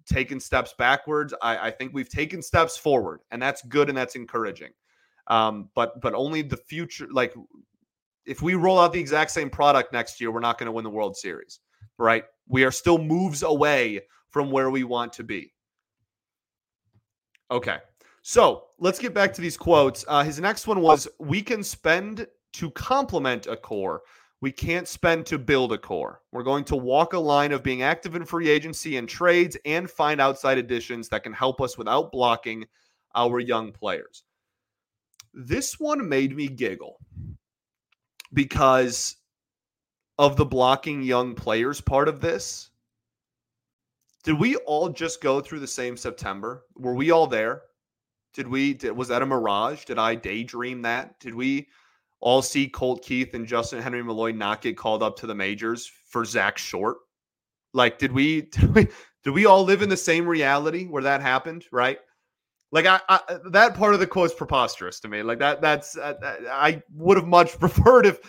taken 0.05 0.39
steps 0.39 0.73
backwards. 0.77 1.33
I, 1.41 1.67
I, 1.67 1.71
think 1.71 1.93
we've 1.93 2.09
taken 2.09 2.41
steps 2.41 2.77
forward, 2.77 3.21
and 3.31 3.41
that's 3.41 3.61
good 3.63 3.89
and 3.89 3.97
that's 3.97 4.15
encouraging. 4.15 4.71
Um, 5.27 5.69
but 5.75 5.99
but 6.01 6.13
only 6.13 6.41
the 6.41 6.57
future. 6.57 7.07
Like 7.11 7.33
if 8.25 8.41
we 8.41 8.55
roll 8.55 8.79
out 8.79 8.93
the 8.93 8.99
exact 8.99 9.31
same 9.31 9.49
product 9.49 9.93
next 9.93 10.19
year, 10.19 10.31
we're 10.31 10.39
not 10.39 10.57
going 10.57 10.67
to 10.67 10.71
win 10.71 10.83
the 10.83 10.89
World 10.89 11.15
Series, 11.15 11.59
right? 11.97 12.23
We 12.47 12.63
are 12.63 12.71
still 12.71 12.97
moves 12.97 13.43
away 13.43 14.01
from 14.29 14.51
where 14.51 14.69
we 14.69 14.83
want 14.83 15.13
to 15.13 15.23
be. 15.23 15.53
Okay, 17.51 17.77
so 18.21 18.65
let's 18.79 18.99
get 18.99 19.13
back 19.13 19.33
to 19.33 19.41
these 19.41 19.57
quotes. 19.57 20.03
Uh, 20.07 20.23
his 20.23 20.39
next 20.39 20.67
one 20.67 20.81
was, 20.81 21.07
"We 21.19 21.41
can 21.41 21.63
spend 21.63 22.27
to 22.53 22.71
complement 22.71 23.47
a 23.47 23.55
core." 23.55 24.01
we 24.43 24.51
can't 24.51 24.89
spend 24.89 25.25
to 25.25 25.37
build 25.37 25.71
a 25.71 25.77
core. 25.77 26.19
We're 26.33 26.43
going 26.43 26.65
to 26.65 26.75
walk 26.75 27.13
a 27.13 27.17
line 27.17 27.53
of 27.53 27.63
being 27.63 27.81
active 27.81 28.13
in 28.13 28.25
free 28.25 28.49
agency 28.49 28.97
and 28.97 29.07
trades 29.07 29.55
and 29.63 29.89
find 29.89 30.19
outside 30.19 30.57
additions 30.57 31.07
that 31.07 31.23
can 31.23 31.31
help 31.31 31.61
us 31.61 31.77
without 31.77 32.11
blocking 32.11 32.65
our 33.15 33.39
young 33.39 33.71
players. 33.71 34.23
This 35.33 35.79
one 35.79 36.09
made 36.09 36.35
me 36.35 36.49
giggle 36.49 36.99
because 38.33 39.15
of 40.17 40.35
the 40.35 40.45
blocking 40.45 41.01
young 41.01 41.33
players 41.35 41.81
part 41.81 42.07
of 42.07 42.21
this. 42.21 42.69
Did 44.23 44.39
we 44.39 44.55
all 44.57 44.89
just 44.89 45.21
go 45.21 45.41
through 45.41 45.59
the 45.59 45.67
same 45.67 45.97
September? 45.97 46.63
Were 46.75 46.95
we 46.95 47.11
all 47.11 47.27
there? 47.27 47.63
Did 48.33 48.47
we 48.47 48.73
did, 48.73 48.91
was 48.91 49.09
that 49.09 49.21
a 49.21 49.25
mirage? 49.25 49.85
Did 49.85 49.99
I 49.99 50.15
daydream 50.15 50.81
that? 50.83 51.19
Did 51.19 51.35
we 51.35 51.67
all 52.19 52.41
see 52.41 52.67
Colt 52.67 53.03
Keith 53.03 53.33
and 53.33 53.45
Justyn-Henry 53.45 54.01
Malloy 54.01 54.31
not 54.31 54.61
get 54.61 54.77
called 54.77 55.03
up 55.03 55.17
to 55.17 55.27
the 55.27 55.35
majors 55.35 55.91
for 56.07 56.23
Zack 56.23 56.57
Short? 56.57 56.97
Like, 57.73 57.97
did 57.97 58.11
we 58.11 58.41
did 58.51 58.73
we, 58.73 58.87
did 59.23 59.31
we 59.31 59.45
all 59.45 59.63
live 59.63 59.81
in 59.81 59.89
the 59.89 59.97
same 59.97 60.25
reality 60.25 60.85
where 60.85 61.03
that 61.03 61.21
happened? 61.21 61.65
Right? 61.71 61.99
Like, 62.71 62.85
I, 62.85 62.99
I 63.09 63.19
that 63.51 63.75
part 63.75 63.93
of 63.93 63.99
the 63.99 64.07
quote's 64.07 64.33
preposterous 64.33 64.99
to 65.01 65.07
me. 65.07 65.21
Like 65.21 65.39
that 65.39 65.61
that's 65.61 65.97
uh, 65.97 66.15
I 66.49 66.81
would 66.95 67.17
have 67.17 67.27
much 67.27 67.59
preferred 67.59 68.05
if 68.05 68.19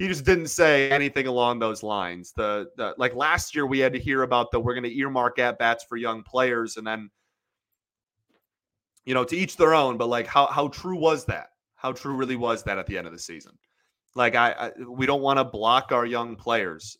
he 0.00 0.08
just 0.08 0.24
didn't 0.24 0.46
say 0.46 0.90
anything 0.90 1.26
along 1.26 1.58
those 1.58 1.82
lines. 1.82 2.32
The, 2.34 2.70
the 2.78 2.94
like 2.96 3.14
last 3.14 3.54
year 3.54 3.66
we 3.66 3.80
had 3.80 3.92
to 3.92 3.98
hear 3.98 4.22
about 4.22 4.50
the 4.50 4.58
we're 4.58 4.72
going 4.72 4.84
to 4.84 4.98
earmark 4.98 5.38
at 5.38 5.58
bats 5.58 5.84
for 5.86 5.98
young 5.98 6.22
players, 6.22 6.78
and 6.78 6.86
then 6.86 7.10
you 9.04 9.12
know 9.12 9.24
to 9.24 9.36
each 9.36 9.58
their 9.58 9.74
own. 9.74 9.98
But 9.98 10.08
like, 10.08 10.26
how 10.26 10.46
how 10.46 10.68
true 10.68 10.96
was 10.96 11.26
that? 11.26 11.48
How 11.74 11.92
true 11.92 12.14
really 12.14 12.36
was 12.36 12.62
that 12.62 12.78
at 12.78 12.86
the 12.86 12.96
end 12.96 13.08
of 13.08 13.12
the 13.12 13.18
season? 13.18 13.52
Like 14.14 14.34
I, 14.34 14.52
I 14.52 14.70
we 14.88 15.04
don't 15.04 15.20
want 15.20 15.38
to 15.38 15.44
block 15.44 15.92
our 15.92 16.06
young 16.06 16.34
players. 16.34 16.96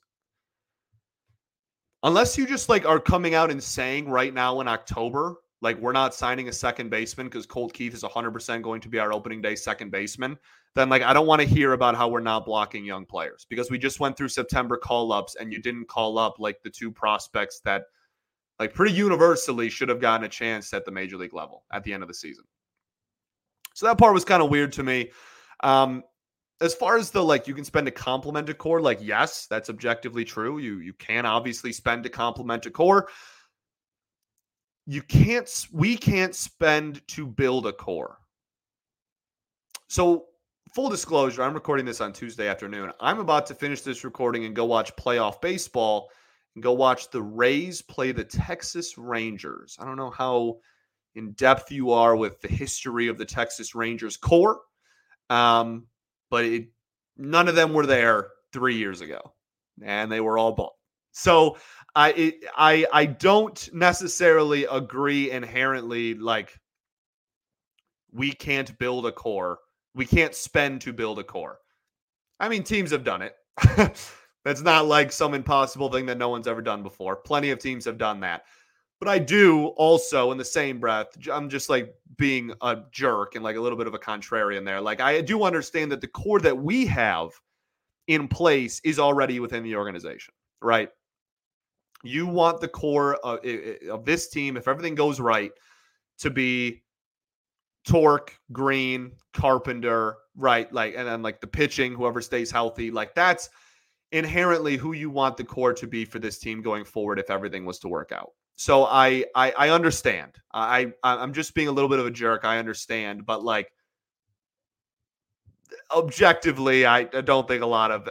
Unless 2.02 2.36
you 2.36 2.46
just 2.46 2.68
like 2.68 2.84
are 2.84 3.00
coming 3.00 3.32
out 3.32 3.50
and 3.50 3.62
saying 3.62 4.10
right 4.10 4.34
now 4.34 4.60
in 4.60 4.68
October, 4.68 5.36
like 5.62 5.78
we're 5.78 5.92
not 5.92 6.14
signing 6.14 6.48
a 6.48 6.52
second 6.52 6.90
baseman 6.90 7.28
because 7.28 7.46
Colt 7.46 7.72
Keith 7.72 7.94
is 7.94 8.02
100% 8.02 8.60
going 8.60 8.82
to 8.82 8.90
be 8.90 8.98
our 8.98 9.10
opening 9.10 9.40
day 9.40 9.56
second 9.56 9.90
baseman, 9.90 10.36
then 10.74 10.88
like 10.88 11.02
I 11.02 11.12
don't 11.12 11.26
want 11.26 11.40
to 11.42 11.48
hear 11.48 11.72
about 11.72 11.96
how 11.96 12.08
we're 12.08 12.20
not 12.20 12.46
blocking 12.46 12.84
young 12.84 13.04
players 13.04 13.46
because 13.48 13.70
we 13.70 13.78
just 13.78 14.00
went 14.00 14.16
through 14.16 14.28
September 14.28 14.76
call 14.76 15.12
ups 15.12 15.36
and 15.36 15.52
you 15.52 15.60
didn't 15.60 15.88
call 15.88 16.18
up 16.18 16.38
like 16.38 16.62
the 16.62 16.70
two 16.70 16.90
prospects 16.90 17.60
that 17.64 17.84
like 18.58 18.74
pretty 18.74 18.92
universally 18.92 19.68
should 19.68 19.88
have 19.88 20.00
gotten 20.00 20.26
a 20.26 20.28
chance 20.28 20.72
at 20.72 20.84
the 20.84 20.92
major 20.92 21.16
league 21.16 21.34
level 21.34 21.64
at 21.72 21.82
the 21.82 21.92
end 21.92 22.02
of 22.02 22.08
the 22.08 22.14
season. 22.14 22.44
So 23.74 23.86
that 23.86 23.98
part 23.98 24.14
was 24.14 24.24
kind 24.24 24.42
of 24.42 24.50
weird 24.50 24.72
to 24.74 24.82
me. 24.82 25.10
Um, 25.62 26.04
as 26.60 26.74
far 26.74 26.96
as 26.96 27.10
the 27.10 27.22
like 27.22 27.48
you 27.48 27.54
can 27.54 27.64
spend 27.64 27.86
to 27.86 27.90
complement 27.90 28.48
a 28.48 28.54
core, 28.54 28.80
like 28.80 28.98
yes, 29.00 29.46
that's 29.48 29.70
objectively 29.70 30.24
true. 30.24 30.58
You 30.58 30.80
you 30.80 30.92
can 30.92 31.26
obviously 31.26 31.72
spend 31.72 32.04
to 32.04 32.10
complement 32.10 32.66
a 32.66 32.70
core. 32.70 33.08
You 34.86 35.02
can't 35.02 35.66
we 35.72 35.96
can't 35.96 36.34
spend 36.34 37.06
to 37.08 37.26
build 37.26 37.66
a 37.66 37.72
core. 37.72 38.18
So 39.88 40.26
full 40.74 40.88
disclosure, 40.88 41.42
I'm 41.42 41.54
recording 41.54 41.84
this 41.84 42.00
on 42.00 42.12
Tuesday 42.12 42.48
afternoon. 42.48 42.92
I'm 43.00 43.18
about 43.18 43.46
to 43.46 43.54
finish 43.54 43.82
this 43.82 44.04
recording 44.04 44.44
and 44.44 44.54
go 44.54 44.64
watch 44.64 44.94
playoff 44.96 45.40
baseball 45.40 46.10
and 46.54 46.62
go 46.62 46.72
watch 46.72 47.10
the 47.10 47.22
Rays 47.22 47.82
play 47.82 48.12
the 48.12 48.24
Texas 48.24 48.96
Rangers. 48.96 49.76
I 49.80 49.84
don't 49.84 49.96
know 49.96 50.10
how 50.10 50.58
in 51.14 51.32
depth 51.32 51.72
you 51.72 51.90
are 51.90 52.14
with 52.14 52.40
the 52.40 52.48
history 52.48 53.08
of 53.08 53.18
the 53.18 53.24
Texas 53.24 53.74
Rangers 53.74 54.16
core. 54.16 54.60
Um, 55.28 55.86
but 56.30 56.44
it, 56.44 56.68
none 57.16 57.48
of 57.48 57.56
them 57.56 57.72
were 57.72 57.86
there 57.86 58.28
three 58.52 58.76
years 58.76 59.00
ago, 59.00 59.20
and 59.82 60.10
they 60.10 60.20
were 60.20 60.38
all 60.38 60.52
bought. 60.52 60.74
So 61.12 61.56
I 61.96 62.12
it, 62.12 62.34
I 62.56 62.86
I 62.92 63.06
don't 63.06 63.68
necessarily 63.72 64.64
agree 64.64 65.30
inherently. 65.30 66.14
Like 66.14 66.56
we 68.12 68.32
can't 68.32 68.76
build 68.78 69.06
a 69.06 69.12
core. 69.12 69.58
We 69.94 70.06
can't 70.06 70.34
spend 70.34 70.80
to 70.82 70.92
build 70.92 71.18
a 71.18 71.24
core. 71.24 71.58
I 72.38 72.48
mean, 72.48 72.62
teams 72.62 72.90
have 72.90 73.04
done 73.04 73.22
it. 73.22 73.36
That's 74.44 74.62
not 74.62 74.86
like 74.86 75.12
some 75.12 75.34
impossible 75.34 75.90
thing 75.90 76.06
that 76.06 76.18
no 76.18 76.28
one's 76.28 76.46
ever 76.46 76.62
done 76.62 76.82
before. 76.82 77.16
Plenty 77.16 77.50
of 77.50 77.58
teams 77.58 77.84
have 77.84 77.98
done 77.98 78.20
that. 78.20 78.44
But 78.98 79.08
I 79.08 79.18
do 79.18 79.68
also, 79.76 80.30
in 80.30 80.38
the 80.38 80.44
same 80.44 80.78
breath, 80.78 81.08
I'm 81.30 81.48
just 81.48 81.70
like 81.70 81.94
being 82.16 82.52
a 82.60 82.78
jerk 82.90 83.34
and 83.34 83.42
like 83.42 83.56
a 83.56 83.60
little 83.60 83.78
bit 83.78 83.86
of 83.86 83.94
a 83.94 83.98
contrarian 83.98 84.64
there. 84.64 84.80
Like, 84.80 85.00
I 85.00 85.20
do 85.22 85.44
understand 85.44 85.90
that 85.92 86.00
the 86.00 86.08
core 86.08 86.40
that 86.40 86.56
we 86.56 86.86
have 86.86 87.30
in 88.08 88.28
place 88.28 88.80
is 88.84 88.98
already 88.98 89.40
within 89.40 89.62
the 89.62 89.76
organization, 89.76 90.34
right? 90.60 90.90
You 92.02 92.26
want 92.26 92.60
the 92.60 92.68
core 92.68 93.14
of, 93.16 93.44
of 93.90 94.04
this 94.04 94.28
team, 94.28 94.56
if 94.56 94.68
everything 94.68 94.94
goes 94.94 95.18
right, 95.18 95.52
to 96.18 96.30
be 96.30 96.82
Tork, 97.86 98.36
Greene, 98.52 99.12
Carpenter, 99.32 100.16
right? 100.36 100.72
Like, 100.72 100.94
and 100.96 101.06
then 101.06 101.22
like 101.22 101.40
the 101.40 101.46
pitching, 101.46 101.94
whoever 101.94 102.20
stays 102.20 102.50
healthy, 102.50 102.90
like 102.90 103.14
that's 103.14 103.48
inherently 104.12 104.76
who 104.76 104.92
you 104.92 105.10
want 105.10 105.36
the 105.36 105.44
core 105.44 105.72
to 105.74 105.86
be 105.86 106.04
for 106.04 106.18
this 106.18 106.38
team 106.38 106.62
going 106.62 106.84
forward 106.84 107.18
if 107.18 107.30
everything 107.30 107.64
was 107.64 107.78
to 107.80 107.88
work 107.88 108.12
out. 108.12 108.32
So 108.56 108.84
I 108.84 109.24
I, 109.34 109.52
I 109.52 109.70
understand. 109.70 110.36
I 110.52 110.92
I'm 111.02 111.32
just 111.32 111.54
being 111.54 111.68
a 111.68 111.72
little 111.72 111.88
bit 111.88 111.98
of 111.98 112.06
a 112.06 112.10
jerk. 112.10 112.44
I 112.44 112.58
understand, 112.58 113.24
but 113.24 113.42
like 113.42 113.72
objectively, 115.90 116.84
I, 116.84 116.98
I 117.12 117.20
don't 117.22 117.48
think 117.48 117.62
a 117.62 117.66
lot 117.66 117.90
of 117.90 118.04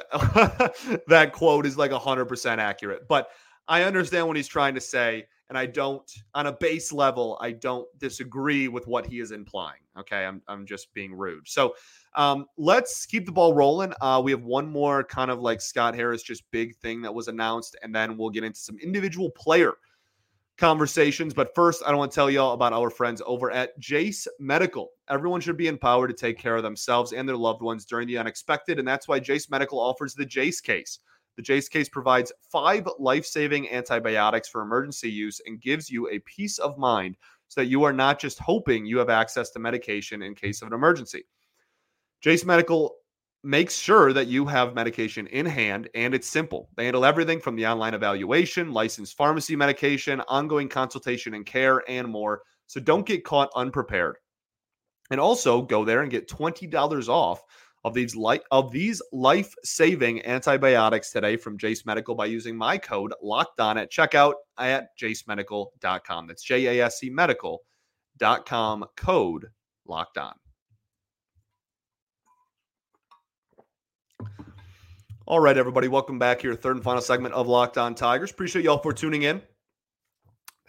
that 1.08 1.34
quote 1.34 1.65
is 1.65 1.77
like 1.77 1.91
hundred 1.91 2.25
percent 2.25 2.60
accurate. 2.60 3.08
But 3.08 3.29
I 3.67 3.84
understand 3.84 4.27
what 4.27 4.38
he's 4.38 4.47
trying 4.47 4.73
to 4.75 4.82
say, 4.82 5.27
and 5.50 5.58
I 5.58 5.66
don't, 5.66 6.10
on 6.36 6.48
a 6.48 6.54
base 6.54 6.94
level, 6.94 7.38
I 7.42 7.52
don't 7.52 7.88
disagree 7.98 8.68
with 8.68 8.88
what 8.88 9.06
he 9.06 9.20
is 9.20 9.32
implying. 9.32 9.82
Okay, 9.98 10.26
I'm 10.26 10.42
I'm 10.48 10.66
just 10.66 10.94
being 10.94 11.14
rude. 11.14 11.48
So 11.48 11.74
um, 12.16 12.46
let's 12.58 13.06
keep 13.06 13.26
the 13.26 13.32
ball 13.32 13.54
rolling. 13.54 13.94
Uh, 14.00 14.22
we 14.24 14.32
have 14.32 14.44
one 14.44 14.70
more 14.70 15.04
kind 15.04 15.30
of 15.30 15.40
like 15.40 15.60
Scott 15.60 15.96
Harris, 15.96 16.24
just 16.24 16.50
big 16.52 16.76
thing 16.78 17.02
that 17.02 17.14
was 17.14 17.28
announced, 17.28 17.76
and 17.82 17.94
then 17.94 18.16
we'll 18.16 18.30
get 18.30 18.44
into 18.44 18.60
some 18.60 18.78
individual 18.80 19.32
player 19.32 19.74
conversations. 20.58 21.34
But 21.34 21.56
first, 21.56 21.82
I 21.86 21.90
don't 21.90 21.98
want 21.98 22.12
to 22.12 22.16
tell 22.16 22.30
y'all 22.30 22.54
about 22.54 22.74
our 22.74 22.90
friends 22.90 23.22
over 23.26 23.52
at 23.52 23.78
Jase 23.80 24.28
Medical. 24.40 24.90
Everyone 25.10 25.42
should 25.42 25.58
be 25.58 25.68
empowered 25.68 26.10
to 26.10 26.16
take 26.16 26.38
care 26.38 26.56
of 26.56 26.64
themselves 26.64 27.12
and 27.12 27.28
their 27.28 27.38
loved 27.38 27.62
ones 27.62 27.86
during 27.86 28.08
the 28.08 28.18
unexpected, 28.18 28.80
and 28.80 28.88
that's 28.88 29.08
why 29.08 29.20
Jase 29.20 29.50
Medical 29.50 29.80
offers 29.80 30.14
the 30.14 30.26
Jase 30.26 30.62
case. 30.62 31.00
The 31.38 31.44
Jase 31.44 31.70
case 31.70 31.88
provides 31.88 32.32
five 32.52 32.88
life 33.00 33.26
saving 33.26 33.70
antibiotics 33.70 34.50
for 34.50 34.62
emergency 34.62 35.10
use 35.10 35.39
and 35.46 35.62
gives 35.62 35.89
you 35.89 36.10
a 36.10 36.20
peace 36.20 36.58
of 36.58 36.78
mind 36.78 37.15
so 37.48 37.62
that 37.62 37.68
you 37.68 37.84
are 37.84 37.94
not 37.94 38.20
just 38.20 38.39
hoping 38.39 38.86
you 38.86 38.98
have 38.98 39.10
access 39.10 39.50
to 39.52 39.60
medication 39.60 40.22
in 40.22 40.36
case 40.36 40.62
of 40.62 40.68
an 40.68 40.74
emergency. 40.74 41.24
Jase 42.22 42.46
Medical 42.46 42.96
makes 43.44 43.78
sure 43.78 44.12
that 44.12 44.28
you 44.28 44.46
have 44.46 44.76
medication 44.76 45.28
in 45.28 45.46
hand 45.46 45.89
and 45.96 46.13
it's 46.13 46.28
simple. 46.28 46.70
They 46.76 46.86
handle 46.86 47.06
everything 47.06 47.39
from 47.39 47.56
the 47.56 47.65
online 47.65 47.94
evaluation, 47.94 48.74
licensed 48.74 49.15
pharmacy 49.15 49.56
medication, 49.56 50.22
ongoing 50.28 50.68
consultation 50.68 51.34
and 51.34 51.46
care, 51.46 51.84
and 51.89 52.08
more. 52.08 52.42
So 52.68 52.80
don't 52.80 53.06
get 53.06 53.24
caught 53.24 53.50
unprepared. 53.56 54.18
And 55.10 55.20
also 55.20 55.62
go 55.62 55.86
there 55.86 56.02
and 56.02 56.12
get 56.12 56.30
$20 56.30 57.08
off 57.08 57.42
of 57.84 57.94
these 57.94 58.15
light 58.15 58.42
of 58.52 58.72
these 58.72 59.02
life-saving 59.12 60.26
antibiotics 60.26 61.12
today 61.12 61.38
from 61.38 61.58
Jase 61.58 61.86
Medical 61.86 62.15
by 62.15 62.26
using 62.26 62.56
my 62.56 62.78
code 62.78 63.13
locked 63.22 63.60
on 63.60 63.78
at 63.78 63.92
checkout 63.92 64.34
at 64.58 64.89
jasemedical.com. 64.98 66.28
That's 66.28 66.44
J-A-S-E 66.44 67.10
medical.com 67.10 68.86
code 68.98 69.48
locked 69.86 70.18
on. 70.18 70.34
All 75.26 75.39
right, 75.39 75.58
everybody, 75.58 75.88
welcome 75.88 76.18
back 76.18 76.42
here. 76.42 76.56
Third 76.56 76.78
and 76.78 76.84
final 76.84 77.04
segment 77.04 77.36
of 77.36 77.48
Locked 77.48 77.78
On 77.78 77.94
Tigers. 77.94 78.32
Appreciate 78.32 78.65
y'all 78.65 78.80
for 78.80 78.92
tuning 78.92 79.22
in, 79.22 79.44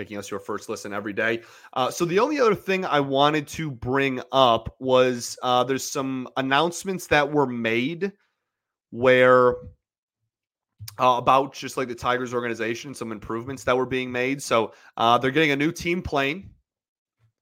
making 0.00 0.16
us 0.16 0.30
your 0.30 0.40
first 0.40 0.70
listen 0.70 0.94
every 0.94 1.12
day. 1.12 1.42
Uh, 1.74 1.90
so, 1.90 2.06
the 2.06 2.18
only 2.18 2.40
other 2.40 2.54
thing 2.54 2.86
I 2.86 3.00
wanted 3.00 3.46
to 3.48 3.70
bring 3.70 4.22
up 4.32 4.74
was 4.80 5.38
uh, 5.42 5.62
there's 5.62 5.84
some 5.84 6.26
announcements 6.38 7.06
that 7.08 7.30
were 7.30 7.46
made 7.46 8.10
where 8.90 9.56
uh, 10.98 11.16
about 11.18 11.52
just 11.52 11.76
like 11.76 11.88
the 11.88 11.94
Tigers 11.94 12.32
organization, 12.32 12.94
some 12.94 13.12
improvements 13.12 13.62
that 13.64 13.76
were 13.76 13.84
being 13.84 14.10
made. 14.10 14.42
So, 14.42 14.72
uh, 14.96 15.18
they're 15.18 15.30
getting 15.30 15.50
a 15.50 15.56
new 15.56 15.70
team 15.70 16.00
plane. 16.00 16.50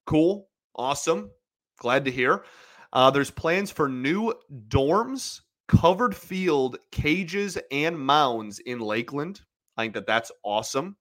Cool, 0.04 0.48
awesome, 0.74 1.30
glad 1.78 2.04
to 2.06 2.10
hear. 2.10 2.44
Uh, 2.92 3.10
there's 3.12 3.30
plans 3.30 3.70
for 3.70 3.88
new 3.88 4.34
dorms 4.66 5.42
covered 5.68 6.16
field 6.16 6.78
cages 6.90 7.56
and 7.70 7.96
mounds 7.96 8.58
in 8.58 8.80
Lakeland. 8.80 9.42
I 9.76 9.84
think 9.84 9.94
that 9.94 10.06
that's 10.06 10.32
awesome. 10.42 10.96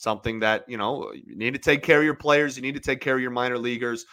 Something 0.00 0.40
that, 0.40 0.64
you 0.66 0.78
know, 0.78 1.12
you 1.12 1.36
need 1.36 1.52
to 1.52 1.58
take 1.58 1.82
care 1.82 1.98
of 1.98 2.04
your 2.06 2.14
players, 2.14 2.56
you 2.56 2.62
need 2.62 2.72
to 2.74 2.80
take 2.80 3.02
care 3.02 3.16
of 3.16 3.20
your 3.20 3.30
minor 3.30 3.58
leaguers. 3.58 4.06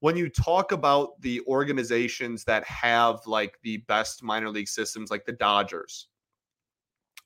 When 0.00 0.16
you 0.16 0.28
talk 0.28 0.72
about 0.72 1.10
the 1.20 1.40
organizations 1.46 2.42
that 2.46 2.64
have 2.64 3.20
like 3.24 3.56
the 3.62 3.76
best 3.86 4.20
minor 4.20 4.50
league 4.50 4.66
systems, 4.66 5.12
like 5.12 5.24
the 5.24 5.32
Dodgers, 5.32 6.08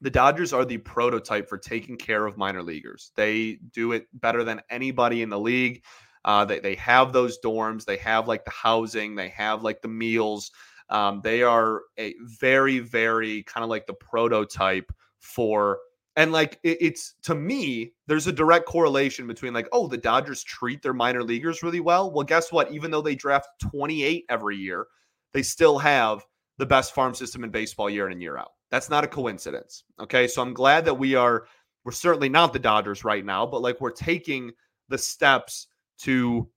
the 0.02 0.10
Dodgers 0.10 0.52
are 0.52 0.66
the 0.66 0.76
prototype 0.76 1.48
for 1.48 1.56
taking 1.56 1.96
care 1.96 2.26
of 2.26 2.36
minor 2.36 2.62
leaguers. 2.62 3.12
They 3.16 3.60
do 3.72 3.92
it 3.92 4.08
better 4.12 4.44
than 4.44 4.60
anybody 4.68 5.22
in 5.22 5.30
the 5.30 5.40
league. 5.40 5.82
Uh, 6.26 6.44
they, 6.44 6.60
they 6.60 6.74
have 6.74 7.14
those 7.14 7.38
dorms, 7.42 7.86
they 7.86 7.96
have 7.96 8.28
like 8.28 8.44
the 8.44 8.50
housing, 8.50 9.14
they 9.14 9.30
have 9.30 9.62
like 9.62 9.80
the 9.80 9.88
meals. 9.88 10.50
Um, 10.90 11.22
they 11.24 11.42
are 11.42 11.84
a 11.98 12.14
very, 12.20 12.78
very 12.80 13.42
kind 13.44 13.64
of 13.64 13.70
like 13.70 13.86
the 13.86 13.94
prototype 13.94 14.92
for, 15.18 15.78
and 16.16 16.32
like 16.32 16.58
it, 16.62 16.78
it's 16.80 17.14
to 17.22 17.34
me, 17.34 17.92
there's 18.06 18.26
a 18.26 18.32
direct 18.32 18.66
correlation 18.66 19.26
between 19.26 19.52
like, 19.54 19.68
oh, 19.72 19.86
the 19.86 19.96
Dodgers 19.96 20.42
treat 20.42 20.82
their 20.82 20.92
minor 20.92 21.22
leaguers 21.22 21.62
really 21.62 21.80
well. 21.80 22.10
Well, 22.10 22.24
guess 22.24 22.52
what? 22.52 22.70
Even 22.72 22.90
though 22.90 23.02
they 23.02 23.14
draft 23.14 23.48
28 23.60 24.24
every 24.28 24.56
year, 24.56 24.86
they 25.32 25.42
still 25.42 25.78
have 25.78 26.24
the 26.58 26.66
best 26.66 26.94
farm 26.94 27.14
system 27.14 27.44
in 27.44 27.50
baseball 27.50 27.88
year 27.88 28.06
in 28.06 28.12
and 28.12 28.22
year 28.22 28.36
out. 28.36 28.52
That's 28.70 28.90
not 28.90 29.04
a 29.04 29.08
coincidence. 29.08 29.84
Okay. 30.00 30.26
So 30.26 30.42
I'm 30.42 30.54
glad 30.54 30.84
that 30.84 30.94
we 30.94 31.14
are, 31.14 31.46
we're 31.84 31.92
certainly 31.92 32.28
not 32.28 32.52
the 32.52 32.58
Dodgers 32.58 33.04
right 33.04 33.24
now, 33.24 33.46
but 33.46 33.62
like 33.62 33.80
we're 33.80 33.90
taking 33.90 34.52
the 34.88 34.98
steps 34.98 35.68
to 36.00 36.48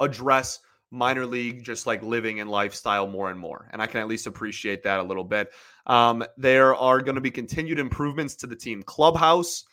address 0.00 0.60
minor 0.90 1.26
league, 1.26 1.62
just 1.62 1.86
like 1.86 2.02
living 2.02 2.40
and 2.40 2.50
lifestyle 2.50 3.06
more 3.06 3.30
and 3.30 3.38
more. 3.38 3.68
And 3.72 3.82
I 3.82 3.86
can 3.86 4.00
at 4.00 4.08
least 4.08 4.26
appreciate 4.26 4.82
that 4.84 5.00
a 5.00 5.02
little 5.02 5.24
bit. 5.24 5.50
Um, 5.88 6.24
there 6.36 6.74
are 6.76 7.00
going 7.00 7.14
to 7.14 7.20
be 7.20 7.30
continued 7.30 7.78
improvements 7.78 8.36
to 8.36 8.46
the 8.46 8.56
team 8.56 8.82
clubhouse. 8.82 9.64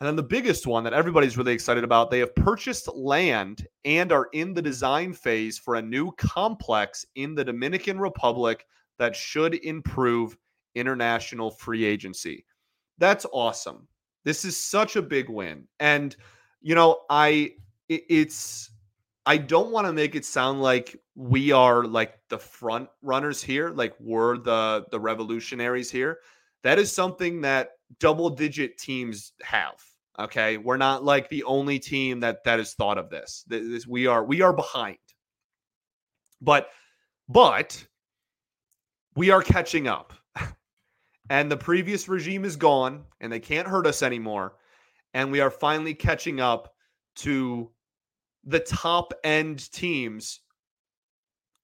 And 0.00 0.06
then 0.08 0.16
the 0.16 0.22
biggest 0.22 0.66
one 0.66 0.82
that 0.84 0.94
everybody's 0.94 1.38
really 1.38 1.52
excited 1.52 1.84
about, 1.84 2.10
they 2.10 2.18
have 2.18 2.34
purchased 2.34 2.88
land 2.92 3.66
and 3.84 4.10
are 4.10 4.28
in 4.32 4.52
the 4.52 4.62
design 4.62 5.12
phase 5.12 5.58
for 5.58 5.76
a 5.76 5.82
new 5.82 6.10
complex 6.12 7.06
in 7.14 7.36
the 7.36 7.44
Dominican 7.44 8.00
Republic 8.00 8.66
that 8.98 9.14
should 9.14 9.54
improve 9.64 10.36
international 10.74 11.50
free 11.50 11.84
agency. 11.84 12.44
That's 12.98 13.26
awesome. 13.32 13.86
This 14.24 14.44
is 14.44 14.56
such 14.56 14.96
a 14.96 15.02
big 15.02 15.28
win. 15.28 15.68
And 15.78 16.16
you 16.62 16.74
know, 16.74 17.00
I 17.10 17.52
it's 17.88 18.70
I 19.24 19.36
don't 19.36 19.70
want 19.70 19.86
to 19.86 19.92
make 19.92 20.14
it 20.14 20.24
sound 20.24 20.62
like 20.62 21.00
we 21.14 21.52
are 21.52 21.84
like 21.84 22.18
the 22.28 22.38
front 22.38 22.88
runners 23.02 23.42
here, 23.42 23.70
like 23.70 23.94
we're 24.00 24.38
the 24.38 24.84
the 24.90 24.98
revolutionaries 24.98 25.90
here. 25.90 26.18
That 26.64 26.78
is 26.78 26.92
something 26.92 27.40
that 27.42 27.70
double 28.00 28.30
digit 28.30 28.78
teams 28.78 29.32
have. 29.42 29.74
Okay, 30.18 30.56
we're 30.56 30.76
not 30.76 31.04
like 31.04 31.28
the 31.28 31.44
only 31.44 31.78
team 31.78 32.20
that 32.20 32.44
that 32.44 32.58
has 32.58 32.74
thought 32.74 32.98
of 32.98 33.10
this. 33.10 33.44
This 33.46 33.86
we 33.86 34.06
are 34.06 34.24
we 34.24 34.42
are 34.42 34.52
behind, 34.52 34.98
but 36.40 36.70
but 37.28 37.84
we 39.14 39.30
are 39.30 39.42
catching 39.42 39.86
up, 39.86 40.12
and 41.30 41.50
the 41.50 41.56
previous 41.56 42.08
regime 42.08 42.44
is 42.44 42.56
gone, 42.56 43.04
and 43.20 43.32
they 43.32 43.40
can't 43.40 43.68
hurt 43.68 43.86
us 43.86 44.02
anymore, 44.02 44.54
and 45.14 45.30
we 45.30 45.40
are 45.40 45.50
finally 45.50 45.94
catching 45.94 46.40
up 46.40 46.74
to 47.14 47.70
the 48.44 48.60
top 48.60 49.12
end 49.24 49.70
teams 49.72 50.40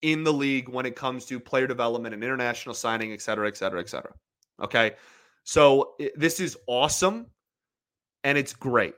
in 0.03 0.23
the 0.23 0.33
league 0.33 0.69
when 0.69 0.87
it 0.87 0.95
comes 0.95 1.25
to 1.27 1.41
player 1.41 1.67
development 1.67 2.15
and 2.15 2.23
international 2.23 2.75
signing, 2.75 3.13
et 3.13 3.21
cetera, 3.21 3.49
et 3.49 3.57
cetera, 3.57 3.81
et 3.81 3.89
cetera. 3.89 4.13
Okay. 4.63 4.93
So 5.45 5.95
this 6.15 6.41
is 6.41 6.57
awesome 6.67 7.27
and 8.25 8.39
it's 8.39 8.53
great. 8.53 8.95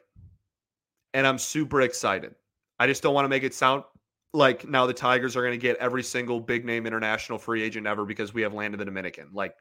And 1.15 1.27
I'm 1.27 1.39
super 1.39 1.83
excited. 1.83 2.35
I 2.79 2.87
just 2.87 3.03
don't 3.03 3.15
want 3.15 3.25
to 3.25 3.29
make 3.29 3.43
it 3.43 3.55
sound 3.55 3.85
like 4.33 4.69
now 4.69 4.87
the 4.87 4.95
Tigers 4.95 5.37
are 5.37 5.43
going 5.43 5.59
to 5.59 5.59
get 5.59 5.77
every 5.79 6.03
single 6.03 6.41
big 6.41 6.65
name 6.65 6.87
international 6.87 7.39
free 7.39 7.63
agent 7.63 7.87
ever 7.87 8.05
because 8.05 8.33
we 8.33 8.43
have 8.43 8.55
landed 8.55 8.79
the 8.79 8.85
Dominican. 8.85 9.29
Like, 9.33 9.55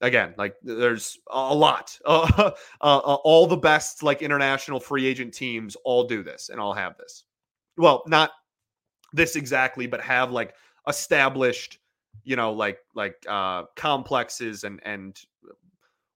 again, 0.00 0.34
like 0.36 0.56
there's 0.62 1.18
a 1.30 1.54
lot. 1.54 1.98
Uh, 2.06 2.50
uh, 2.80 3.14
all 3.24 3.46
the 3.46 3.56
best 3.56 4.02
like 4.02 4.22
international 4.22 4.80
free 4.80 5.06
agent 5.06 5.32
teams 5.32 5.76
all 5.84 6.04
do 6.04 6.22
this 6.22 6.48
and 6.48 6.60
all 6.60 6.72
have 6.72 6.96
this 6.96 7.24
well, 7.76 8.02
not 8.06 8.30
this 9.12 9.36
exactly, 9.36 9.86
but 9.86 10.00
have 10.00 10.30
like 10.30 10.54
established, 10.86 11.78
you 12.24 12.36
know, 12.36 12.52
like 12.52 12.78
like 12.94 13.14
uh 13.28 13.64
complexes 13.76 14.64
and 14.64 14.80
and 14.84 15.20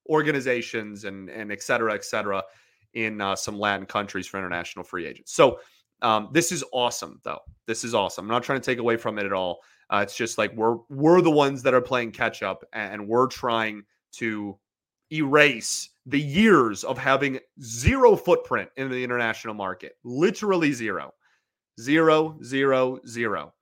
organizations 0.09 1.03
and 1.05 1.29
and 1.29 1.51
et 1.51 1.61
cetera, 1.61 1.93
et 1.93 2.05
cetera 2.05 2.43
in 2.93 3.19
uh, 3.19 3.35
some 3.35 3.59
Latin 3.59 3.85
countries 3.85 4.25
for 4.25 4.37
international 4.37 4.85
free 4.85 5.05
agents. 5.05 5.33
So 5.33 5.59
um, 6.01 6.29
this 6.31 6.51
is 6.51 6.63
awesome, 6.71 7.19
though. 7.23 7.39
This 7.67 7.83
is 7.83 7.93
awesome. 7.93 8.25
I'm 8.25 8.31
not 8.31 8.43
trying 8.43 8.59
to 8.59 8.65
take 8.65 8.79
away 8.79 8.97
from 8.97 9.19
it 9.19 9.25
at 9.25 9.33
all. 9.33 9.59
Uh, 9.89 9.99
it's 10.01 10.15
just 10.15 10.37
like 10.37 10.53
we're 10.55 10.77
we're 10.89 11.21
the 11.21 11.31
ones 11.31 11.61
that 11.63 11.73
are 11.73 11.81
playing 11.81 12.11
catch 12.11 12.41
up, 12.41 12.63
and 12.73 13.07
we're 13.07 13.27
trying 13.27 13.83
to 14.13 14.57
erase 15.11 15.89
the 16.05 16.19
years 16.19 16.83
of 16.83 16.97
having 16.97 17.39
zero 17.61 18.15
footprint 18.15 18.69
in 18.77 18.89
the 18.89 19.03
international 19.03 19.53
market. 19.53 19.93
Literally 20.03 20.71
zero, 20.71 21.13
zero, 21.79 22.37
zero, 22.43 22.99
zero. 23.07 23.53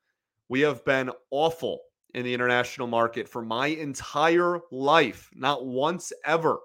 We 0.50 0.62
have 0.62 0.84
been 0.86 1.12
awful 1.32 1.80
in 2.14 2.24
the 2.24 2.34
international 2.34 2.88
market 2.88 3.28
for 3.28 3.42
my 3.42 3.68
entire 3.68 4.60
life. 4.72 5.30
Not 5.34 5.66
once 5.66 6.12
ever 6.26 6.60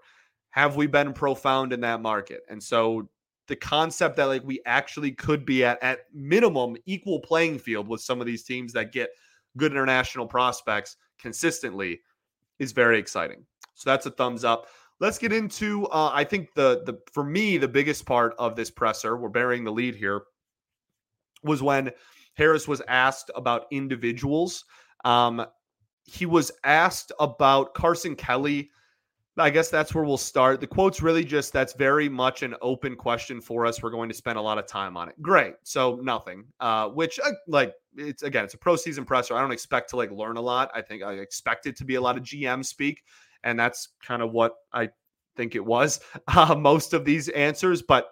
have 0.51 0.77
we 0.77 0.87
been 0.87 1.13
profound 1.13 1.73
in 1.73 1.81
that 1.81 2.03
market. 2.03 2.41
And 2.49 2.63
so 2.63 3.09
the 3.47 3.57
concept 3.57 4.17
that 4.17 4.27
like 4.27 4.45
we 4.45 4.61
actually 4.67 5.13
could 5.13 5.45
be 5.45 5.65
at 5.65 5.83
at 5.83 6.01
minimum 6.13 6.77
equal 6.87 7.21
playing 7.21 7.59
field 7.59 7.89
with 7.89 8.01
some 8.01 8.21
of 8.21 8.27
these 8.27 8.45
teams 8.45 8.73
that 8.75 8.93
get 8.93 9.11
good 9.57 9.73
international 9.73 10.27
prospects 10.27 10.97
consistently 11.19 12.01
is 12.59 12.73
very 12.73 12.99
exciting. 12.99 13.45
So 13.75 13.91
that's 13.91 14.07
a 14.07 14.11
thumbs 14.11 14.45
up. 14.45 14.67
Let's 15.01 15.19
get 15.19 15.33
into 15.33 15.87
uh, 15.87 16.11
I 16.13 16.25
think 16.25 16.53
the 16.55 16.83
the 16.85 16.99
for 17.13 17.25
me 17.25 17.57
the 17.57 17.69
biggest 17.69 18.05
part 18.05 18.35
of 18.39 18.55
this 18.55 18.71
presser, 18.71 19.17
we're 19.17 19.29
bearing 19.29 19.65
the 19.65 19.73
lead 19.73 19.95
here, 19.95 20.23
was 21.43 21.63
when 21.63 21.91
Harris 22.35 22.69
was 22.69 22.83
asked 22.89 23.31
about 23.35 23.67
individuals. 23.71 24.65
Um, 25.05 25.45
he 26.05 26.27
was 26.27 26.51
asked 26.65 27.13
about 27.21 27.75
Carson 27.75 28.17
Kelly 28.17 28.71
I 29.39 29.51
guess 29.51 29.71
that's 29.71 29.95
where 29.95 30.05
we'll 30.05 30.17
start. 30.17 30.61
The 30.61 30.67
quote's 30.67 31.01
really 31.01 31.25
just 31.25 31.53
that's 31.53 31.73
very 31.73 32.09
much 32.09 32.43
an 32.43 32.55
open 32.61 32.97
question 32.97 33.41
for 33.41 33.67
us. 33.67 33.83
We're 33.83 33.91
going 33.91 34.09
to 34.09 34.15
spend 34.15 34.39
a 34.39 34.43
lot 34.43 34.59
of 34.59 34.67
time 34.67 34.97
on 34.97 35.09
it. 35.09 35.21
Great. 35.23 35.55
So 35.63 35.97
nothing. 36.03 36.45
Uh, 36.61 36.89
which 36.89 37.21
uh, 37.25 37.33
like 37.47 37.75
it's 37.97 38.23
again, 38.23 38.45
it's 38.45 38.55
a 38.55 38.59
pro 38.59 38.77
season 38.77 39.05
presser. 39.05 39.35
I 39.35 39.41
don't 39.41 39.53
expect 39.53 39.91
to 39.91 39.97
like 39.97 40.11
learn 40.11 40.37
a 40.37 40.41
lot. 40.41 40.71
I 40.75 40.83
think 40.83 41.03
I 41.03 41.13
expect 41.15 41.67
it 41.67 41.77
to 41.77 41.85
be 41.85 41.95
a 41.95 42.01
lot 42.01 42.17
of 42.17 42.25
GM 42.25 42.65
speak, 42.65 43.03
and 43.45 43.59
that's 43.59 43.91
kind 44.03 44.23
of 44.23 44.33
what 44.33 44.55
I 44.73 44.91
think 45.37 45.55
it 45.55 45.65
was. 45.65 46.01
Uh, 46.29 46.55
most 46.55 46.93
of 46.93 47.05
these 47.05 47.29
answers, 47.31 47.83
but 47.83 48.11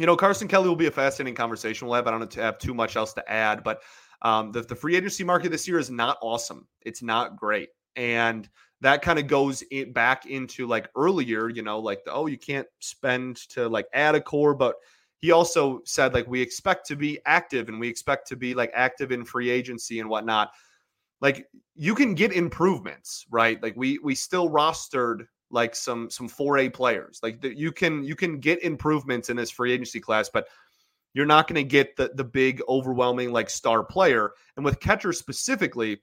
you 0.00 0.06
know, 0.06 0.16
Carson 0.16 0.48
Kelly 0.48 0.66
will 0.66 0.76
be 0.76 0.86
a 0.86 0.90
fascinating 0.90 1.34
conversation. 1.34 1.86
We'll 1.86 1.96
have. 1.96 2.06
I 2.06 2.10
don't 2.10 2.34
have 2.34 2.58
too 2.58 2.72
much 2.72 2.96
else 2.96 3.12
to 3.12 3.30
add, 3.30 3.62
but 3.62 3.82
um, 4.22 4.50
the, 4.50 4.62
the 4.62 4.74
free 4.74 4.96
agency 4.96 5.24
market 5.24 5.50
this 5.50 5.68
year 5.68 5.78
is 5.78 5.90
not 5.90 6.16
awesome. 6.22 6.66
It's 6.80 7.02
not 7.02 7.36
great, 7.36 7.68
and 7.96 8.48
that 8.80 9.02
kind 9.02 9.18
of 9.18 9.26
goes 9.26 9.60
in, 9.70 9.92
back 9.92 10.24
into 10.24 10.66
like 10.66 10.88
earlier, 10.96 11.50
you 11.50 11.62
know, 11.62 11.78
like 11.78 12.02
the, 12.04 12.12
oh, 12.12 12.26
you 12.26 12.38
can't 12.38 12.66
spend 12.78 13.36
to 13.50 13.68
like 13.68 13.86
add 13.92 14.14
a 14.14 14.22
core, 14.22 14.54
but 14.54 14.76
he 15.18 15.32
also 15.32 15.82
said 15.84 16.14
like 16.14 16.26
we 16.26 16.40
expect 16.40 16.86
to 16.86 16.96
be 16.96 17.18
active 17.26 17.68
and 17.68 17.78
we 17.78 17.86
expect 17.86 18.26
to 18.28 18.36
be 18.36 18.54
like 18.54 18.70
active 18.74 19.12
in 19.12 19.22
free 19.22 19.50
agency 19.50 20.00
and 20.00 20.08
whatnot. 20.08 20.50
Like 21.20 21.46
you 21.74 21.94
can 21.94 22.14
get 22.14 22.32
improvements, 22.32 23.26
right? 23.30 23.62
Like 23.62 23.74
we 23.76 23.98
we 23.98 24.14
still 24.14 24.48
rostered 24.48 25.26
like 25.50 25.74
some 25.74 26.10
some 26.10 26.28
4A 26.28 26.72
players. 26.72 27.20
Like 27.22 27.40
the, 27.40 27.56
you 27.56 27.72
can 27.72 28.04
you 28.04 28.14
can 28.14 28.38
get 28.38 28.62
improvements 28.62 29.30
in 29.30 29.36
this 29.36 29.50
free 29.50 29.72
agency 29.72 30.00
class, 30.00 30.28
but 30.28 30.46
you're 31.12 31.26
not 31.26 31.48
going 31.48 31.56
to 31.56 31.64
get 31.64 31.96
the 31.96 32.12
the 32.14 32.24
big 32.24 32.62
overwhelming 32.68 33.32
like 33.32 33.50
star 33.50 33.84
player. 33.84 34.32
And 34.56 34.64
with 34.64 34.80
catcher 34.80 35.12
specifically, 35.12 36.00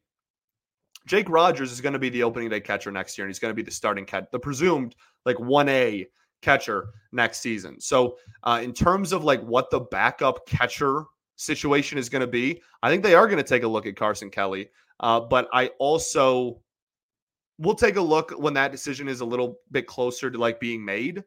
Jake 1.06 1.30
Rogers 1.30 1.72
is 1.72 1.82
going 1.82 1.94
to 1.94 2.00
be 2.00 2.10
the 2.10 2.24
opening 2.24 2.50
day 2.50 2.60
catcher 2.60 2.92
next 2.92 3.18
year, 3.18 3.26
and 3.26 3.30
he's 3.32 3.40
going 3.40 3.52
to 3.52 3.56
be 3.56 3.64
the 3.64 3.72
starting 3.72 4.06
catch, 4.06 4.26
the 4.32 4.40
presumed 4.40 4.96
like 5.26 5.38
1A 5.38 6.08
catcher 6.42 6.90
next 7.12 7.40
season. 7.40 7.80
So, 7.80 8.18
uh, 8.44 8.60
in 8.62 8.74
terms 8.74 9.14
of 9.14 9.24
like 9.24 9.42
what 9.42 9.72
the 9.72 9.80
backup 9.80 10.46
catcher 10.46 11.06
situation 11.38 11.98
is 11.98 12.10
going 12.10 12.22
to 12.22 12.28
be, 12.28 12.62
I 12.84 12.90
think 12.90 13.04
they 13.04 13.16
are 13.16 13.28
going 13.28 13.38
to 13.38 13.44
take 13.44 13.64
a 13.64 13.68
look 13.68 13.86
at 13.86 13.96
Carson 13.96 14.30
Kelly. 14.30 14.70
Uh, 15.00 15.20
but 15.22 15.48
I 15.54 15.68
also 15.80 16.60
will 17.60 17.76
take 17.76 17.96
a 17.96 18.02
look 18.02 18.32
when 18.32 18.54
that 18.54 18.72
decision 18.72 19.08
is 19.08 19.22
a 19.22 19.26
little 19.26 19.60
bit 19.72 19.88
closer 19.88 20.30
to 20.30 20.38
like 20.38 20.60
being 20.60 20.84
made 20.84 21.24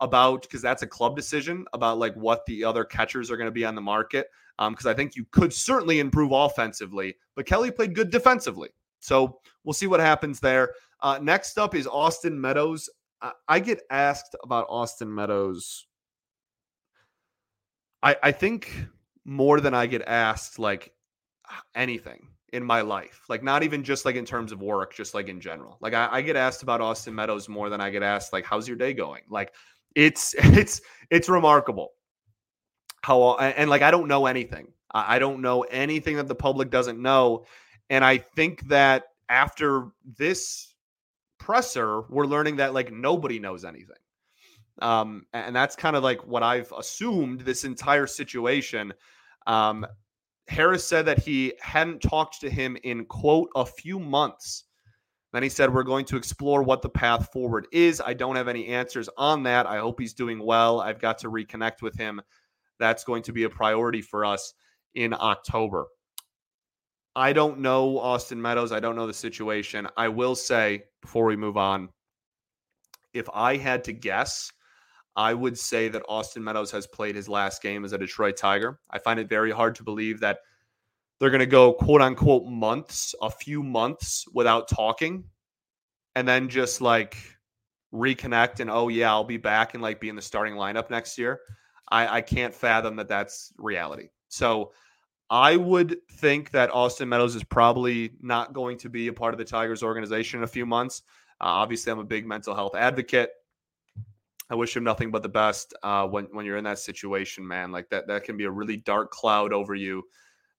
about 0.00 0.42
because 0.42 0.62
that's 0.62 0.82
a 0.82 0.86
club 0.86 1.16
decision 1.16 1.64
about 1.72 1.98
like 1.98 2.14
what 2.14 2.44
the 2.46 2.64
other 2.64 2.84
catchers 2.84 3.30
are 3.30 3.36
going 3.36 3.48
to 3.48 3.52
be 3.52 3.64
on 3.64 3.74
the 3.74 3.80
market. 3.80 4.28
Because 4.58 4.86
um, 4.86 4.90
I 4.90 4.94
think 4.94 5.14
you 5.14 5.24
could 5.30 5.52
certainly 5.52 6.00
improve 6.00 6.32
offensively, 6.32 7.16
but 7.36 7.46
Kelly 7.46 7.70
played 7.70 7.94
good 7.94 8.10
defensively. 8.10 8.70
So 8.98 9.38
we'll 9.62 9.72
see 9.72 9.86
what 9.86 10.00
happens 10.00 10.40
there. 10.40 10.74
Uh, 11.00 11.20
next 11.22 11.58
up 11.58 11.76
is 11.76 11.86
Austin 11.86 12.40
Meadows. 12.40 12.90
I, 13.22 13.32
I 13.46 13.60
get 13.60 13.82
asked 13.90 14.34
about 14.42 14.66
Austin 14.68 15.14
Meadows. 15.14 15.86
I, 18.02 18.16
I 18.20 18.32
think 18.32 18.86
more 19.24 19.60
than 19.60 19.74
I 19.74 19.86
get 19.86 20.02
asked 20.02 20.58
like 20.58 20.92
anything 21.76 22.28
in 22.52 22.64
my 22.64 22.80
life. 22.80 23.22
Like 23.28 23.42
not 23.42 23.62
even 23.62 23.84
just 23.84 24.04
like 24.04 24.16
in 24.16 24.24
terms 24.24 24.52
of 24.52 24.60
work, 24.60 24.94
just 24.94 25.14
like 25.14 25.28
in 25.28 25.40
general. 25.40 25.78
Like 25.80 25.94
I, 25.94 26.08
I, 26.10 26.22
get 26.22 26.36
asked 26.36 26.62
about 26.62 26.80
Austin 26.80 27.14
Meadows 27.14 27.48
more 27.48 27.68
than 27.68 27.80
I 27.80 27.90
get 27.90 28.02
asked 28.02 28.32
like 28.32 28.44
how's 28.44 28.66
your 28.66 28.76
day 28.76 28.94
going? 28.94 29.22
Like 29.28 29.54
it's 29.94 30.34
it's 30.38 30.80
it's 31.10 31.28
remarkable 31.28 31.92
how 33.02 33.36
and, 33.36 33.70
like 33.70 33.82
I 33.82 33.90
don't 33.90 34.08
know 34.08 34.26
anything. 34.26 34.68
I 34.92 35.18
don't 35.18 35.42
know 35.42 35.62
anything 35.62 36.16
that 36.16 36.28
the 36.28 36.34
public 36.34 36.70
doesn't 36.70 37.00
know. 37.00 37.44
And 37.90 38.04
I 38.04 38.18
think 38.18 38.68
that 38.68 39.04
after 39.28 39.88
this 40.18 40.74
presser, 41.38 42.02
we're 42.08 42.26
learning 42.26 42.56
that 42.56 42.72
like 42.72 42.92
nobody 42.92 43.38
knows 43.38 43.64
anything. 43.64 43.96
Um, 44.80 45.26
and 45.32 45.54
that's 45.54 45.76
kind 45.76 45.96
of 45.96 46.02
like 46.02 46.26
what 46.26 46.42
I've 46.42 46.72
assumed 46.72 47.40
this 47.40 47.64
entire 47.64 48.06
situation. 48.06 48.94
Um, 49.46 49.86
Harris 50.48 50.86
said 50.86 51.04
that 51.06 51.18
he 51.18 51.52
hadn't 51.60 52.00
talked 52.00 52.40
to 52.40 52.50
him 52.50 52.76
in 52.82 53.04
quote 53.04 53.50
a 53.54 53.66
few 53.66 53.98
months. 53.98 54.64
Then 55.32 55.42
he 55.42 55.48
said, 55.48 55.72
We're 55.72 55.82
going 55.82 56.06
to 56.06 56.16
explore 56.16 56.62
what 56.62 56.80
the 56.80 56.88
path 56.88 57.30
forward 57.32 57.66
is. 57.70 58.00
I 58.04 58.14
don't 58.14 58.36
have 58.36 58.48
any 58.48 58.68
answers 58.68 59.10
on 59.18 59.42
that. 59.42 59.66
I 59.66 59.78
hope 59.78 60.00
he's 60.00 60.14
doing 60.14 60.38
well. 60.38 60.80
I've 60.80 61.00
got 61.00 61.18
to 61.18 61.30
reconnect 61.30 61.82
with 61.82 61.96
him. 61.96 62.20
That's 62.78 63.04
going 63.04 63.22
to 63.24 63.32
be 63.32 63.44
a 63.44 63.50
priority 63.50 64.00
for 64.00 64.24
us 64.24 64.54
in 64.94 65.12
October. 65.12 65.86
I 67.14 67.32
don't 67.32 67.58
know 67.58 67.98
Austin 67.98 68.40
Meadows. 68.40 68.72
I 68.72 68.80
don't 68.80 68.96
know 68.96 69.06
the 69.06 69.12
situation. 69.12 69.86
I 69.96 70.08
will 70.08 70.34
say 70.34 70.84
before 71.02 71.26
we 71.26 71.36
move 71.36 71.56
on, 71.56 71.90
if 73.12 73.28
I 73.34 73.56
had 73.56 73.84
to 73.84 73.92
guess, 73.92 74.50
I 75.18 75.34
would 75.34 75.58
say 75.58 75.88
that 75.88 76.04
Austin 76.08 76.44
Meadows 76.44 76.70
has 76.70 76.86
played 76.86 77.16
his 77.16 77.28
last 77.28 77.60
game 77.60 77.84
as 77.84 77.92
a 77.92 77.98
Detroit 77.98 78.36
Tiger. 78.36 78.78
I 78.88 79.00
find 79.00 79.18
it 79.18 79.28
very 79.28 79.50
hard 79.50 79.74
to 79.74 79.82
believe 79.82 80.20
that 80.20 80.38
they're 81.18 81.28
going 81.28 81.40
to 81.40 81.46
go 81.46 81.72
quote 81.72 82.00
unquote 82.00 82.46
months, 82.46 83.16
a 83.20 83.28
few 83.28 83.64
months 83.64 84.26
without 84.32 84.68
talking 84.68 85.24
and 86.14 86.26
then 86.26 86.48
just 86.48 86.80
like 86.80 87.16
reconnect 87.92 88.60
and 88.60 88.70
oh 88.70 88.86
yeah, 88.86 89.10
I'll 89.10 89.24
be 89.24 89.38
back 89.38 89.74
and 89.74 89.82
like 89.82 89.98
be 89.98 90.08
in 90.08 90.14
the 90.14 90.22
starting 90.22 90.54
lineup 90.54 90.88
next 90.88 91.18
year. 91.18 91.40
I, 91.88 92.18
I 92.18 92.20
can't 92.20 92.54
fathom 92.54 92.94
that 92.96 93.08
that's 93.08 93.52
reality. 93.58 94.10
So 94.28 94.70
I 95.30 95.56
would 95.56 95.96
think 96.12 96.52
that 96.52 96.70
Austin 96.72 97.08
Meadows 97.08 97.34
is 97.34 97.42
probably 97.42 98.12
not 98.20 98.52
going 98.52 98.78
to 98.78 98.88
be 98.88 99.08
a 99.08 99.12
part 99.12 99.34
of 99.34 99.38
the 99.38 99.44
Tigers 99.44 99.82
organization 99.82 100.38
in 100.38 100.44
a 100.44 100.48
few 100.48 100.64
months. 100.64 101.02
Uh, 101.40 101.58
obviously, 101.58 101.90
I'm 101.90 101.98
a 101.98 102.04
big 102.04 102.24
mental 102.24 102.54
health 102.54 102.76
advocate. 102.76 103.30
I 104.50 104.54
wish 104.54 104.76
him 104.76 104.84
nothing 104.84 105.10
but 105.10 105.22
the 105.22 105.28
best 105.28 105.74
uh, 105.82 106.06
when 106.06 106.24
when 106.32 106.46
you're 106.46 106.56
in 106.56 106.64
that 106.64 106.78
situation, 106.78 107.46
man. 107.46 107.70
Like 107.70 107.88
that 107.90 108.06
that 108.08 108.24
can 108.24 108.36
be 108.36 108.44
a 108.44 108.50
really 108.50 108.78
dark 108.78 109.10
cloud 109.10 109.52
over 109.52 109.74
you 109.74 110.04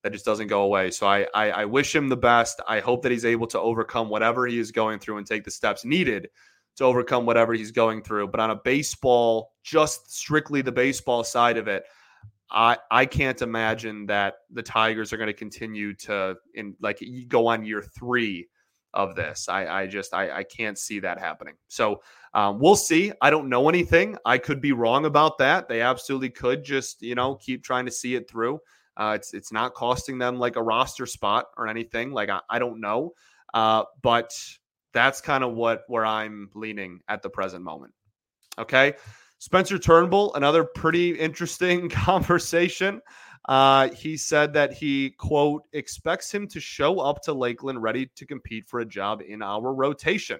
that 0.04 0.13
just 0.13 0.25
doesn't 0.25 0.47
go 0.47 0.62
away. 0.62 0.91
So 0.91 1.08
I, 1.08 1.28
I 1.34 1.52
I 1.52 1.65
wish 1.65 1.95
him 1.95 2.08
the 2.08 2.17
best. 2.17 2.62
I 2.67 2.80
hope 2.80 3.02
that 3.04 3.12
he's 3.12 3.25
able 3.25 3.47
to 3.47 3.60
overcome 3.60 4.10
whatever 4.10 4.45
he 4.45 4.60
is 4.60 4.71
going 4.71 4.99
through 4.99 5.17
and 5.17 5.25
take 5.25 5.43
the 5.43 5.52
steps 5.52 5.84
needed 5.84 6.30
to 6.78 6.84
overcome 6.86 7.25
whatever 7.25 7.54
he's 7.54 7.71
going 7.71 8.02
through. 8.04 8.28
But 8.28 8.39
on 8.39 8.52
a 8.52 8.56
baseball, 8.56 9.54
just 9.63 10.12
strictly 10.12 10.62
the 10.62 10.71
baseball 10.71 11.23
side 11.23 11.58
of 11.58 11.67
it, 11.67 11.84
I 12.52 12.78
I 12.91 13.06
can't 13.06 13.41
imagine 13.41 14.06
that 14.06 14.36
the 14.52 14.63
Tigers 14.63 15.12
are 15.12 15.17
going 15.17 15.28
to 15.28 15.34
continue 15.34 15.93
to 15.95 16.36
in 16.54 16.75
like 16.80 17.02
go 17.28 17.47
on 17.47 17.65
year 17.65 17.82
three 17.82 18.47
of 18.93 19.15
this. 19.15 19.47
I 19.49 19.67
I 19.67 19.88
just 19.88 20.13
I 20.13 20.32
I 20.32 20.43
can't 20.43 20.78
see 20.78 20.99
that 20.99 21.19
happening. 21.19 21.56
So 21.67 22.02
um, 22.34 22.60
we'll 22.60 22.75
see. 22.75 23.12
I 23.21 23.30
don't 23.30 23.49
know 23.49 23.69
anything. 23.69 24.17
I 24.25 24.38
could 24.38 24.62
be 24.62 24.71
wrong 24.71 25.06
about 25.06 25.38
that. 25.39 25.67
They 25.67 25.82
absolutely 25.82 26.30
could 26.30 26.63
just 26.63 27.02
you 27.02 27.15
know 27.15 27.36
keep 27.36 27.63
trying 27.63 27.86
to 27.86 27.91
see 27.91 28.15
it 28.15 28.30
through. 28.30 28.60
Uh, 28.97 29.13
it's 29.15 29.34
it's 29.34 29.52
not 29.52 29.73
costing 29.73 30.17
them 30.17 30.39
like 30.39 30.56
a 30.56 30.63
roster 30.63 31.06
spot 31.06 31.45
or 31.58 31.67
anything. 31.67 32.12
Like 32.12 32.30
I, 32.30 32.41
I 32.49 32.60
don't 32.60 32.82
know, 32.82 33.13
uh, 33.54 33.84
but 34.02 34.34
that's 34.93 35.21
kind 35.21 35.43
of 35.43 35.54
what 35.54 35.84
where 35.88 36.06
I'm 36.06 36.49
leaning 36.56 36.99
at 37.08 37.21
the 37.21 37.30
present 37.30 37.63
moment. 37.63 37.93
Okay. 38.58 38.93
Spencer 39.41 39.80
Turnbull, 39.80 40.34
another 40.34 40.65
pretty 40.65 41.12
interesting 41.12 41.88
conversation. 41.89 43.02
Uh, 43.47 43.89
he 43.89 44.17
said 44.17 44.54
that 44.54 44.73
he, 44.73 45.12
quote, 45.12 45.63
expects 45.73 46.32
him 46.32 46.47
to 46.47 46.60
show 46.60 46.99
up 46.99 47.21
to 47.23 47.34
Lakeland 47.34 47.82
ready 47.82 48.08
to 48.15 48.25
compete 48.25 48.67
for 48.67 48.82
a 48.82 48.86
job 48.86 49.21
in 49.28 49.41
our 49.41 49.73
rotation. 49.73 50.39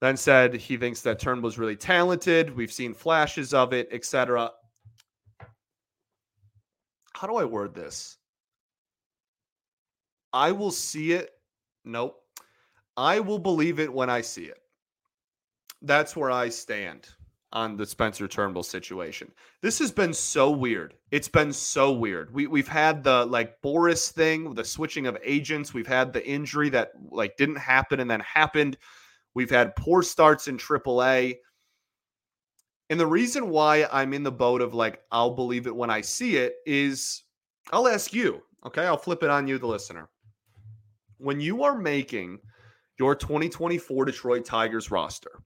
Then 0.00 0.16
said 0.16 0.54
he 0.54 0.76
thinks 0.76 1.00
that 1.02 1.18
Turnbull's 1.18 1.58
really 1.58 1.76
talented. 1.76 2.54
We've 2.54 2.72
seen 2.72 2.94
flashes 2.94 3.54
of 3.54 3.72
it, 3.72 3.88
etc. 3.90 4.50
How 7.14 7.26
do 7.26 7.36
I 7.36 7.44
word 7.44 7.74
this? 7.74 8.18
I 10.32 10.52
will 10.52 10.72
see 10.72 11.12
it. 11.12 11.30
Nope. 11.84 12.20
I 12.96 13.20
will 13.20 13.38
believe 13.38 13.80
it 13.80 13.92
when 13.92 14.10
I 14.10 14.20
see 14.20 14.44
it. 14.44 14.58
That's 15.82 16.16
where 16.16 16.30
I 16.30 16.48
stand 16.48 17.08
on 17.54 17.76
the 17.76 17.86
Spencer 17.86 18.26
Turnbull 18.26 18.64
situation. 18.64 19.30
This 19.62 19.78
has 19.78 19.92
been 19.92 20.12
so 20.12 20.50
weird. 20.50 20.94
It's 21.12 21.28
been 21.28 21.52
so 21.52 21.92
weird. 21.92 22.34
We 22.34 22.48
we've 22.48 22.68
had 22.68 23.04
the 23.04 23.24
like 23.26 23.62
Boras 23.62 24.10
thing, 24.10 24.54
the 24.54 24.64
switching 24.64 25.06
of 25.06 25.16
agents. 25.24 25.72
We've 25.72 25.86
had 25.86 26.12
the 26.12 26.26
injury 26.26 26.68
that 26.70 26.90
like 27.10 27.36
didn't 27.36 27.56
happen 27.56 28.00
and 28.00 28.10
then 28.10 28.20
happened. 28.20 28.76
We've 29.34 29.50
had 29.50 29.76
poor 29.76 30.02
starts 30.02 30.48
in 30.48 30.58
AAA. 30.58 31.36
And 32.90 33.00
the 33.00 33.06
reason 33.06 33.48
why 33.48 33.88
I'm 33.90 34.12
in 34.12 34.24
the 34.24 34.32
boat 34.32 34.60
of 34.60 34.74
like 34.74 35.00
I'll 35.12 35.34
believe 35.34 35.66
it 35.66 35.74
when 35.74 35.90
I 35.90 36.00
see 36.00 36.36
it 36.36 36.56
is 36.66 37.22
I'll 37.72 37.88
ask 37.88 38.12
you, 38.12 38.42
okay? 38.66 38.84
I'll 38.84 38.98
flip 38.98 39.22
it 39.22 39.30
on 39.30 39.46
you 39.46 39.58
the 39.58 39.66
listener. 39.66 40.10
When 41.18 41.40
you 41.40 41.62
are 41.62 41.78
making 41.78 42.40
your 42.98 43.14
2024 43.14 44.04
Detroit 44.04 44.44
Tigers 44.44 44.90
roster, 44.90 45.40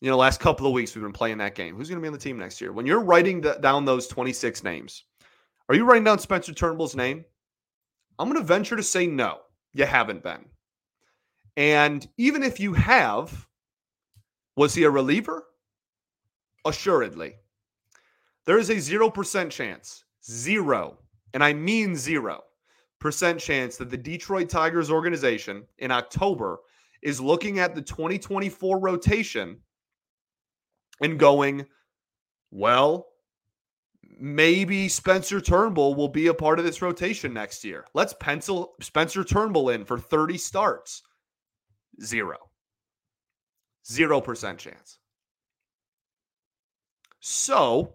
you 0.00 0.10
know, 0.10 0.16
last 0.16 0.40
couple 0.40 0.66
of 0.66 0.72
weeks 0.72 0.94
we've 0.94 1.02
been 1.02 1.12
playing 1.12 1.38
that 1.38 1.54
game. 1.54 1.76
Who's 1.76 1.88
going 1.88 2.00
to 2.00 2.02
be 2.02 2.08
on 2.08 2.12
the 2.12 2.18
team 2.18 2.38
next 2.38 2.60
year? 2.60 2.72
When 2.72 2.86
you're 2.86 3.02
writing 3.02 3.40
the, 3.40 3.54
down 3.54 3.84
those 3.84 4.06
26 4.06 4.62
names, 4.62 5.04
are 5.68 5.74
you 5.74 5.84
writing 5.84 6.04
down 6.04 6.18
Spencer 6.18 6.52
Turnbull's 6.52 6.96
name? 6.96 7.24
I'm 8.18 8.28
going 8.28 8.40
to 8.40 8.46
venture 8.46 8.76
to 8.76 8.82
say 8.82 9.06
no, 9.06 9.40
you 9.74 9.84
haven't 9.86 10.22
been. 10.22 10.44
And 11.56 12.06
even 12.18 12.42
if 12.42 12.60
you 12.60 12.72
have, 12.74 13.46
was 14.56 14.74
he 14.74 14.84
a 14.84 14.90
reliever? 14.90 15.44
Assuredly. 16.64 17.34
There 18.44 18.58
is 18.58 18.70
a 18.70 18.76
0% 18.76 19.50
chance, 19.50 20.04
zero, 20.24 20.98
and 21.34 21.42
I 21.42 21.52
mean 21.52 21.96
zero 21.96 22.42
percent 22.98 23.38
chance 23.38 23.76
that 23.76 23.90
the 23.90 23.96
Detroit 23.96 24.48
Tigers 24.48 24.90
organization 24.90 25.64
in 25.78 25.90
October 25.90 26.60
is 27.02 27.20
looking 27.20 27.58
at 27.58 27.74
the 27.74 27.82
2024 27.82 28.78
rotation 28.78 29.58
and 31.00 31.18
going, 31.18 31.66
well, 32.50 33.06
maybe 34.18 34.88
Spencer 34.88 35.40
Turnbull 35.40 35.94
will 35.94 36.08
be 36.08 36.28
a 36.28 36.34
part 36.34 36.58
of 36.58 36.64
this 36.64 36.82
rotation 36.82 37.32
next 37.32 37.64
year. 37.64 37.84
Let's 37.94 38.14
pencil 38.14 38.74
Spencer 38.80 39.24
Turnbull 39.24 39.70
in 39.70 39.84
for 39.84 39.98
30 39.98 40.38
starts. 40.38 41.02
Zero. 42.02 42.36
Zero 43.90 44.20
percent 44.20 44.58
chance. 44.58 44.98
So, 47.20 47.94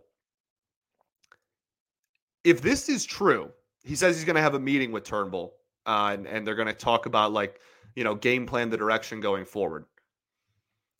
if 2.43 2.61
this 2.61 2.89
is 2.89 3.05
true, 3.05 3.51
he 3.83 3.95
says 3.95 4.15
he's 4.15 4.25
going 4.25 4.35
to 4.35 4.41
have 4.41 4.55
a 4.55 4.59
meeting 4.59 4.91
with 4.91 5.03
Turnbull 5.03 5.53
uh, 5.85 6.11
and, 6.13 6.27
and 6.27 6.45
they're 6.45 6.55
going 6.55 6.67
to 6.67 6.73
talk 6.73 7.05
about, 7.05 7.31
like, 7.31 7.59
you 7.95 8.03
know, 8.03 8.15
game 8.15 8.45
plan, 8.45 8.69
the 8.69 8.77
direction 8.77 9.19
going 9.19 9.45
forward. 9.45 9.85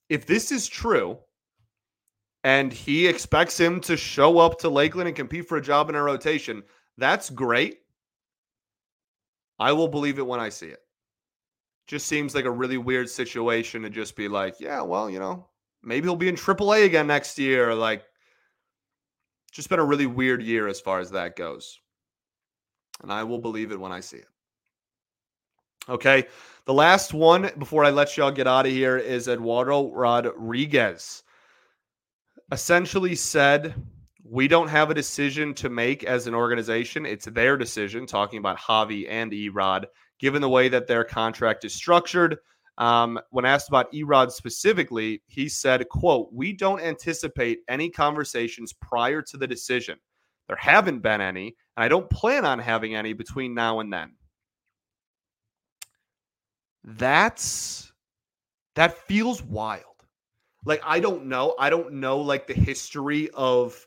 If 0.09 0.25
this 0.25 0.51
is 0.51 0.67
true, 0.67 1.17
and 2.43 2.73
he 2.73 3.07
expects 3.07 3.59
him 3.59 3.79
to 3.81 3.95
show 3.95 4.39
up 4.39 4.59
to 4.59 4.69
Lakeland 4.69 5.07
and 5.07 5.15
compete 5.15 5.47
for 5.47 5.57
a 5.57 5.61
job 5.61 5.89
in 5.89 5.95
a 5.95 6.01
rotation, 6.01 6.63
that's 6.97 7.29
great. 7.29 7.79
I 9.59 9.71
will 9.73 9.87
believe 9.87 10.17
it 10.17 10.25
when 10.25 10.39
I 10.39 10.49
see 10.49 10.67
it. 10.67 10.79
Just 11.87 12.07
seems 12.07 12.33
like 12.33 12.45
a 12.45 12.51
really 12.51 12.77
weird 12.77 13.09
situation 13.09 13.83
to 13.83 13.89
just 13.89 14.15
be 14.15 14.27
like, 14.27 14.59
yeah, 14.59 14.81
well, 14.81 15.09
you 15.09 15.19
know, 15.19 15.47
maybe 15.83 16.07
he'll 16.07 16.15
be 16.15 16.29
in 16.29 16.35
AAA 16.35 16.85
again 16.85 17.07
next 17.07 17.37
year. 17.37 17.75
Like, 17.75 18.03
just 19.51 19.69
been 19.69 19.79
a 19.79 19.85
really 19.85 20.05
weird 20.07 20.41
year 20.41 20.67
as 20.67 20.79
far 20.79 20.99
as 20.99 21.11
that 21.11 21.35
goes. 21.35 21.79
And 23.01 23.11
I 23.11 23.23
will 23.23 23.39
believe 23.39 23.71
it 23.71 23.79
when 23.79 23.91
I 23.91 23.99
see 23.99 24.17
it. 24.17 24.27
Okay. 25.89 26.27
The 26.65 26.73
last 26.73 27.13
one 27.13 27.51
before 27.57 27.83
I 27.83 27.89
let 27.89 28.15
y'all 28.15 28.31
get 28.31 28.47
out 28.47 28.65
of 28.65 28.71
here 28.71 28.97
is 28.97 29.27
Eduardo 29.27 29.91
Rodriguez 29.91 31.23
essentially 32.51 33.15
said, 33.15 33.75
We 34.23 34.47
don't 34.47 34.67
have 34.67 34.89
a 34.89 34.95
decision 34.95 35.53
to 35.55 35.69
make 35.69 36.03
as 36.03 36.27
an 36.27 36.35
organization. 36.35 37.05
It's 37.05 37.25
their 37.25 37.57
decision, 37.57 38.05
talking 38.05 38.39
about 38.39 38.57
Javi 38.57 39.07
and 39.09 39.31
Erod, 39.31 39.85
given 40.19 40.41
the 40.41 40.49
way 40.49 40.69
that 40.69 40.87
their 40.87 41.03
contract 41.03 41.65
is 41.65 41.73
structured. 41.73 42.37
Um, 42.77 43.19
when 43.31 43.45
asked 43.45 43.67
about 43.67 43.91
Erod 43.91 44.31
specifically, 44.31 45.21
he 45.27 45.49
said, 45.49 45.87
quote, 45.89 46.29
we 46.31 46.53
don't 46.53 46.81
anticipate 46.81 47.59
any 47.67 47.89
conversations 47.89 48.73
prior 48.73 49.21
to 49.23 49.37
the 49.37 49.47
decision. 49.47 49.97
There 50.47 50.57
haven't 50.57 50.99
been 50.99 51.21
any, 51.21 51.55
and 51.77 51.83
I 51.83 51.87
don't 51.87 52.09
plan 52.09 52.45
on 52.45 52.59
having 52.59 52.95
any 52.95 53.13
between 53.13 53.53
now 53.53 53.79
and 53.79 53.91
then. 53.91 54.13
That's 56.83 57.91
that 58.75 58.97
feels 59.05 59.43
wild 59.43 59.90
like 60.65 60.81
I 60.85 60.99
don't 60.99 61.25
know. 61.25 61.55
I 61.57 61.69
don't 61.69 61.93
know 61.93 62.19
like 62.19 62.47
the 62.47 62.53
history 62.53 63.29
of 63.33 63.85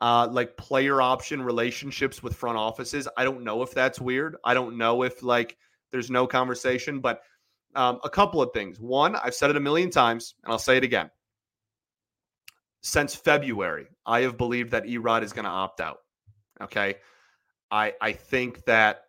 uh 0.00 0.28
like 0.30 0.56
player 0.56 1.00
option 1.00 1.42
relationships 1.42 2.22
with 2.22 2.34
front 2.34 2.58
offices. 2.58 3.08
I 3.16 3.24
don't 3.24 3.42
know 3.42 3.62
if 3.62 3.72
that's 3.72 4.00
weird. 4.00 4.36
I 4.44 4.54
don't 4.54 4.78
know 4.78 5.02
if 5.02 5.22
like 5.22 5.56
there's 5.90 6.10
no 6.10 6.26
conversation, 6.26 7.00
but 7.00 7.22
um, 7.74 8.00
a 8.04 8.10
couple 8.10 8.42
of 8.42 8.52
things. 8.52 8.80
One, 8.80 9.16
I've 9.16 9.34
said 9.34 9.50
it 9.50 9.56
a 9.56 9.60
million 9.60 9.90
times, 9.90 10.34
and 10.42 10.52
I'll 10.52 10.58
say 10.58 10.76
it 10.76 10.84
again. 10.84 11.10
Since 12.82 13.14
February, 13.14 13.86
I 14.04 14.22
have 14.22 14.36
believed 14.36 14.72
that 14.72 14.84
Erod 14.84 15.22
is 15.22 15.32
going 15.32 15.44
to 15.44 15.50
opt 15.50 15.80
out. 15.80 15.98
Okay, 16.60 16.96
I 17.70 17.94
I 18.00 18.12
think 18.12 18.64
that 18.66 19.04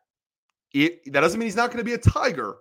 it 0.73 1.12
that 1.12 1.21
doesn't 1.21 1.39
mean 1.39 1.47
he's 1.47 1.56
not 1.56 1.67
going 1.67 1.80
to 1.80 1.84
be 1.84 1.93
a 1.93 1.97
Tiger, 1.97 2.56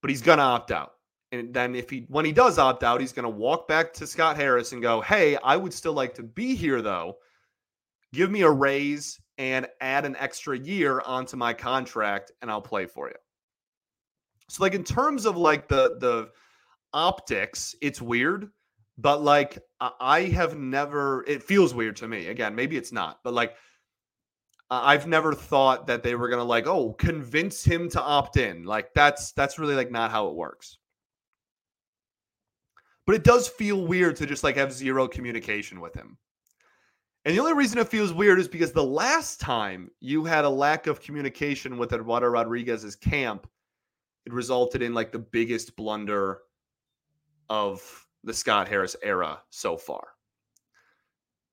but 0.00 0.10
he's 0.10 0.22
going 0.22 0.38
to 0.38 0.44
opt 0.44 0.70
out. 0.70 0.93
And 1.34 1.52
then 1.52 1.74
if 1.74 1.90
he 1.90 2.06
when 2.08 2.24
he 2.24 2.32
does 2.32 2.58
opt 2.58 2.84
out, 2.84 3.00
he's 3.00 3.12
going 3.12 3.24
to 3.24 3.28
walk 3.28 3.66
back 3.66 3.92
to 3.94 4.06
Scott 4.06 4.36
Harris 4.36 4.72
and 4.72 4.80
go, 4.80 5.00
"Hey, 5.00 5.36
I 5.36 5.56
would 5.56 5.72
still 5.72 5.92
like 5.92 6.14
to 6.14 6.22
be 6.22 6.54
here 6.54 6.80
though. 6.80 7.18
Give 8.12 8.30
me 8.30 8.42
a 8.42 8.50
raise 8.50 9.20
and 9.38 9.66
add 9.80 10.04
an 10.04 10.16
extra 10.16 10.56
year 10.56 11.00
onto 11.00 11.36
my 11.36 11.52
contract 11.52 12.32
and 12.40 12.50
I'll 12.50 12.62
play 12.62 12.86
for 12.86 13.08
you." 13.08 13.16
So 14.48 14.62
like 14.62 14.74
in 14.74 14.84
terms 14.84 15.26
of 15.26 15.36
like 15.36 15.68
the 15.68 15.96
the 15.98 16.30
optics, 16.92 17.74
it's 17.80 18.00
weird, 18.00 18.50
but 18.98 19.22
like 19.22 19.58
I 19.80 20.22
have 20.22 20.56
never 20.56 21.24
it 21.26 21.42
feels 21.42 21.74
weird 21.74 21.96
to 21.96 22.08
me. 22.08 22.28
Again, 22.28 22.54
maybe 22.54 22.76
it's 22.76 22.92
not, 22.92 23.20
but 23.24 23.34
like 23.34 23.56
I've 24.70 25.06
never 25.06 25.34
thought 25.34 25.86
that 25.86 26.02
they 26.02 26.14
were 26.14 26.28
going 26.28 26.40
to 26.40 26.44
like, 26.44 26.66
"Oh, 26.66 26.92
convince 26.94 27.64
him 27.64 27.88
to 27.90 28.00
opt 28.00 28.36
in." 28.36 28.64
Like 28.64 28.94
that's 28.94 29.32
that's 29.32 29.58
really 29.58 29.74
like 29.74 29.90
not 29.90 30.10
how 30.10 30.28
it 30.28 30.34
works. 30.34 30.78
But 33.06 33.16
it 33.16 33.24
does 33.24 33.48
feel 33.48 33.86
weird 33.86 34.16
to 34.16 34.26
just 34.26 34.44
like 34.44 34.56
have 34.56 34.72
zero 34.72 35.06
communication 35.06 35.80
with 35.80 35.94
him. 35.94 36.16
And 37.24 37.34
the 37.34 37.40
only 37.40 37.54
reason 37.54 37.78
it 37.78 37.88
feels 37.88 38.12
weird 38.12 38.38
is 38.38 38.48
because 38.48 38.72
the 38.72 38.84
last 38.84 39.40
time 39.40 39.90
you 40.00 40.24
had 40.24 40.44
a 40.44 40.48
lack 40.48 40.86
of 40.86 41.00
communication 41.00 41.78
with 41.78 41.92
Eduardo 41.92 42.28
Rodriguez's 42.28 42.96
camp, 42.96 43.48
it 44.26 44.32
resulted 44.32 44.82
in 44.82 44.92
like 44.92 45.10
the 45.10 45.18
biggest 45.18 45.74
blunder 45.76 46.40
of 47.48 48.06
the 48.24 48.34
Scott 48.34 48.68
Harris 48.68 48.96
era 49.02 49.40
so 49.50 49.76
far. 49.76 50.08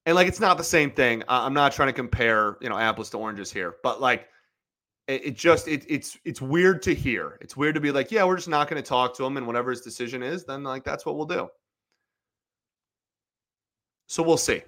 And 0.06 0.16
like 0.16 0.28
it's 0.28 0.40
not 0.40 0.58
the 0.58 0.64
same 0.64 0.92
thing. 0.92 1.24
I'm 1.28 1.54
not 1.54 1.74
trying 1.74 1.90
to 1.90 1.94
compare, 1.94 2.58
you 2.60 2.70
know, 2.70 2.78
apples 2.78 3.10
to 3.12 3.18
oranges 3.18 3.52
here, 3.52 3.76
but 3.84 4.02
like 4.02 4.28
it, 5.12 5.26
it 5.26 5.36
just 5.36 5.67
it, 5.67 5.86
it's 5.88 6.17
it's 6.24 6.41
weird 6.41 6.82
to 6.84 6.95
hear. 6.95 7.38
It's 7.41 7.58
weird 7.58 7.76
to 7.76 7.82
be 7.82 7.91
like, 7.91 8.12
yeah, 8.12 8.24
we're 8.24 8.38
just 8.38 8.47
not 8.47 8.70
going 8.70 8.82
to 8.82 8.88
talk 8.88 9.16
to 9.18 9.26
him, 9.26 9.38
and 9.38 9.45
whatever 9.45 9.70
his 9.70 9.82
decision 9.82 10.24
is, 10.24 10.45
then 10.45 10.64
like 10.64 10.84
that's 10.84 11.05
what 11.05 11.18
we'll 11.18 11.26
do. 11.26 11.49
So 14.07 14.24
we'll 14.24 14.38
see. 14.38 14.62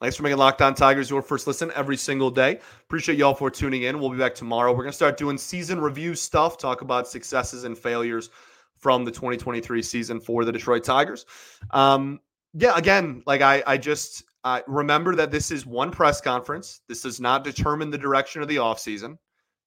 Thanks 0.00 0.16
for 0.16 0.24
making 0.24 0.38
Locked 0.38 0.60
On 0.62 0.74
Tigers 0.74 1.08
your 1.08 1.22
first 1.22 1.46
listen 1.46 1.70
every 1.76 1.96
single 1.96 2.30
day. 2.30 2.58
Appreciate 2.82 3.18
y'all 3.18 3.34
for 3.34 3.50
tuning 3.50 3.84
in. 3.84 4.00
We'll 4.00 4.10
be 4.10 4.18
back 4.18 4.34
tomorrow. 4.34 4.72
We're 4.72 4.82
going 4.82 4.90
to 4.90 4.96
start 4.96 5.16
doing 5.16 5.38
season 5.38 5.80
review 5.80 6.16
stuff, 6.16 6.58
talk 6.58 6.80
about 6.80 7.06
successes 7.06 7.62
and 7.62 7.78
failures 7.78 8.30
from 8.76 9.04
the 9.04 9.12
2023 9.12 9.80
season 9.80 10.18
for 10.18 10.44
the 10.44 10.50
Detroit 10.50 10.82
Tigers. 10.82 11.24
Um, 11.70 12.18
yeah, 12.54 12.76
again, 12.76 13.22
like 13.26 13.42
I, 13.42 13.62
I 13.64 13.76
just 13.76 14.24
uh, 14.44 14.60
remember 14.66 15.14
that 15.16 15.30
this 15.30 15.50
is 15.50 15.64
one 15.64 15.90
press 15.90 16.20
conference. 16.20 16.80
This 16.88 17.02
does 17.02 17.20
not 17.20 17.44
determine 17.44 17.90
the 17.90 17.98
direction 17.98 18.42
of 18.42 18.48
the 18.48 18.56
offseason. 18.56 19.16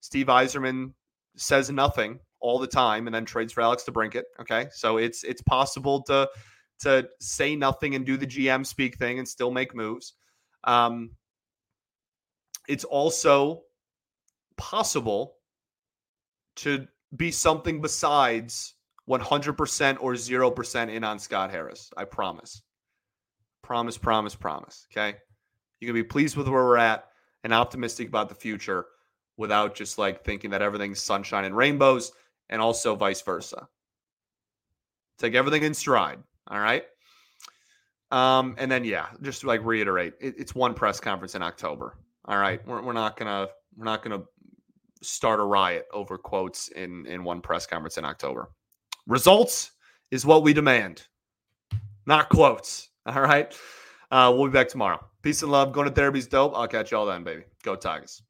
Steve 0.01 0.27
Yzerman 0.27 0.91
says 1.37 1.69
nothing 1.69 2.19
all 2.39 2.59
the 2.59 2.67
time 2.67 3.07
and 3.07 3.15
then 3.15 3.25
trades 3.25 3.53
for 3.53 3.61
Alex 3.61 3.83
DeBrincat. 3.83 4.23
Okay. 4.41 4.67
So 4.71 4.97
it's 4.97 5.23
it's 5.23 5.41
possible 5.41 6.03
to 6.03 6.29
to 6.79 7.07
say 7.19 7.55
nothing 7.55 7.95
and 7.95 8.05
do 8.05 8.17
the 8.17 8.27
GM 8.27 8.65
speak 8.65 8.97
thing 8.97 9.19
and 9.19 9.27
still 9.27 9.51
make 9.51 9.73
moves. 9.73 10.13
Um, 10.65 11.11
it's 12.67 12.83
also 12.83 13.61
possible 14.57 15.35
to 16.57 16.87
be 17.15 17.31
something 17.31 17.81
besides 17.81 18.73
100% 19.09 19.97
or 20.01 20.13
0% 20.13 20.93
in 20.93 21.03
on 21.03 21.19
Scott 21.19 21.51
Harris. 21.51 21.91
I 21.95 22.05
promise. 22.05 22.61
Promise, 23.65 23.97
promise, 23.97 24.35
promise. 24.35 24.85
Okay. 24.91 25.17
You 25.79 25.87
can 25.87 25.95
be 25.95 26.03
pleased 26.03 26.37
with 26.37 26.47
where 26.47 26.63
we're 26.63 26.77
at 26.77 27.05
and 27.43 27.51
optimistic 27.51 28.07
about 28.07 28.29
the 28.29 28.35
future 28.35 28.85
without 29.37 29.73
just 29.73 29.97
like 29.97 30.23
thinking 30.23 30.51
that 30.51 30.61
everything's 30.61 31.01
sunshine 31.01 31.45
and 31.45 31.57
rainbows 31.57 32.11
and 32.49 32.61
also 32.61 32.95
vice 32.95 33.23
versa. 33.23 33.67
Take 35.17 35.33
everything 35.33 35.63
in 35.63 35.73
stride. 35.73 36.19
All 36.47 36.59
right. 36.59 36.83
Um, 38.11 38.53
and 38.59 38.71
then 38.71 38.85
yeah, 38.85 39.07
just 39.23 39.43
like 39.43 39.65
reiterate, 39.65 40.13
it, 40.21 40.35
it's 40.37 40.53
one 40.53 40.75
press 40.75 40.99
conference 40.99 41.33
in 41.33 41.41
October. 41.41 41.97
All 42.25 42.37
right. 42.37 42.63
We're, 42.67 42.83
we're 42.83 42.93
not 42.93 43.17
gonna 43.17 43.47
we're 43.75 43.85
not 43.85 44.03
gonna 44.03 44.21
start 45.01 45.39
a 45.39 45.43
riot 45.43 45.87
over 45.91 46.19
quotes 46.19 46.67
in 46.67 47.07
in 47.07 47.23
one 47.23 47.41
press 47.41 47.65
conference 47.65 47.97
in 47.97 48.05
October. 48.05 48.51
Results 49.07 49.71
is 50.11 50.23
what 50.23 50.43
we 50.43 50.53
demand, 50.53 51.07
not 52.05 52.29
quotes. 52.29 52.89
All 53.15 53.21
right. 53.21 53.55
Uh, 54.11 54.33
we'll 54.35 54.47
be 54.47 54.53
back 54.53 54.67
tomorrow. 54.67 55.03
Peace 55.21 55.41
and 55.41 55.51
love. 55.51 55.73
Going 55.73 55.87
to 55.87 55.93
therapy's 55.93 56.27
dope. 56.27 56.53
I'll 56.55 56.67
catch 56.67 56.91
y'all 56.91 57.05
then, 57.05 57.23
baby. 57.23 57.43
Go 57.63 57.75
Tigers. 57.75 58.23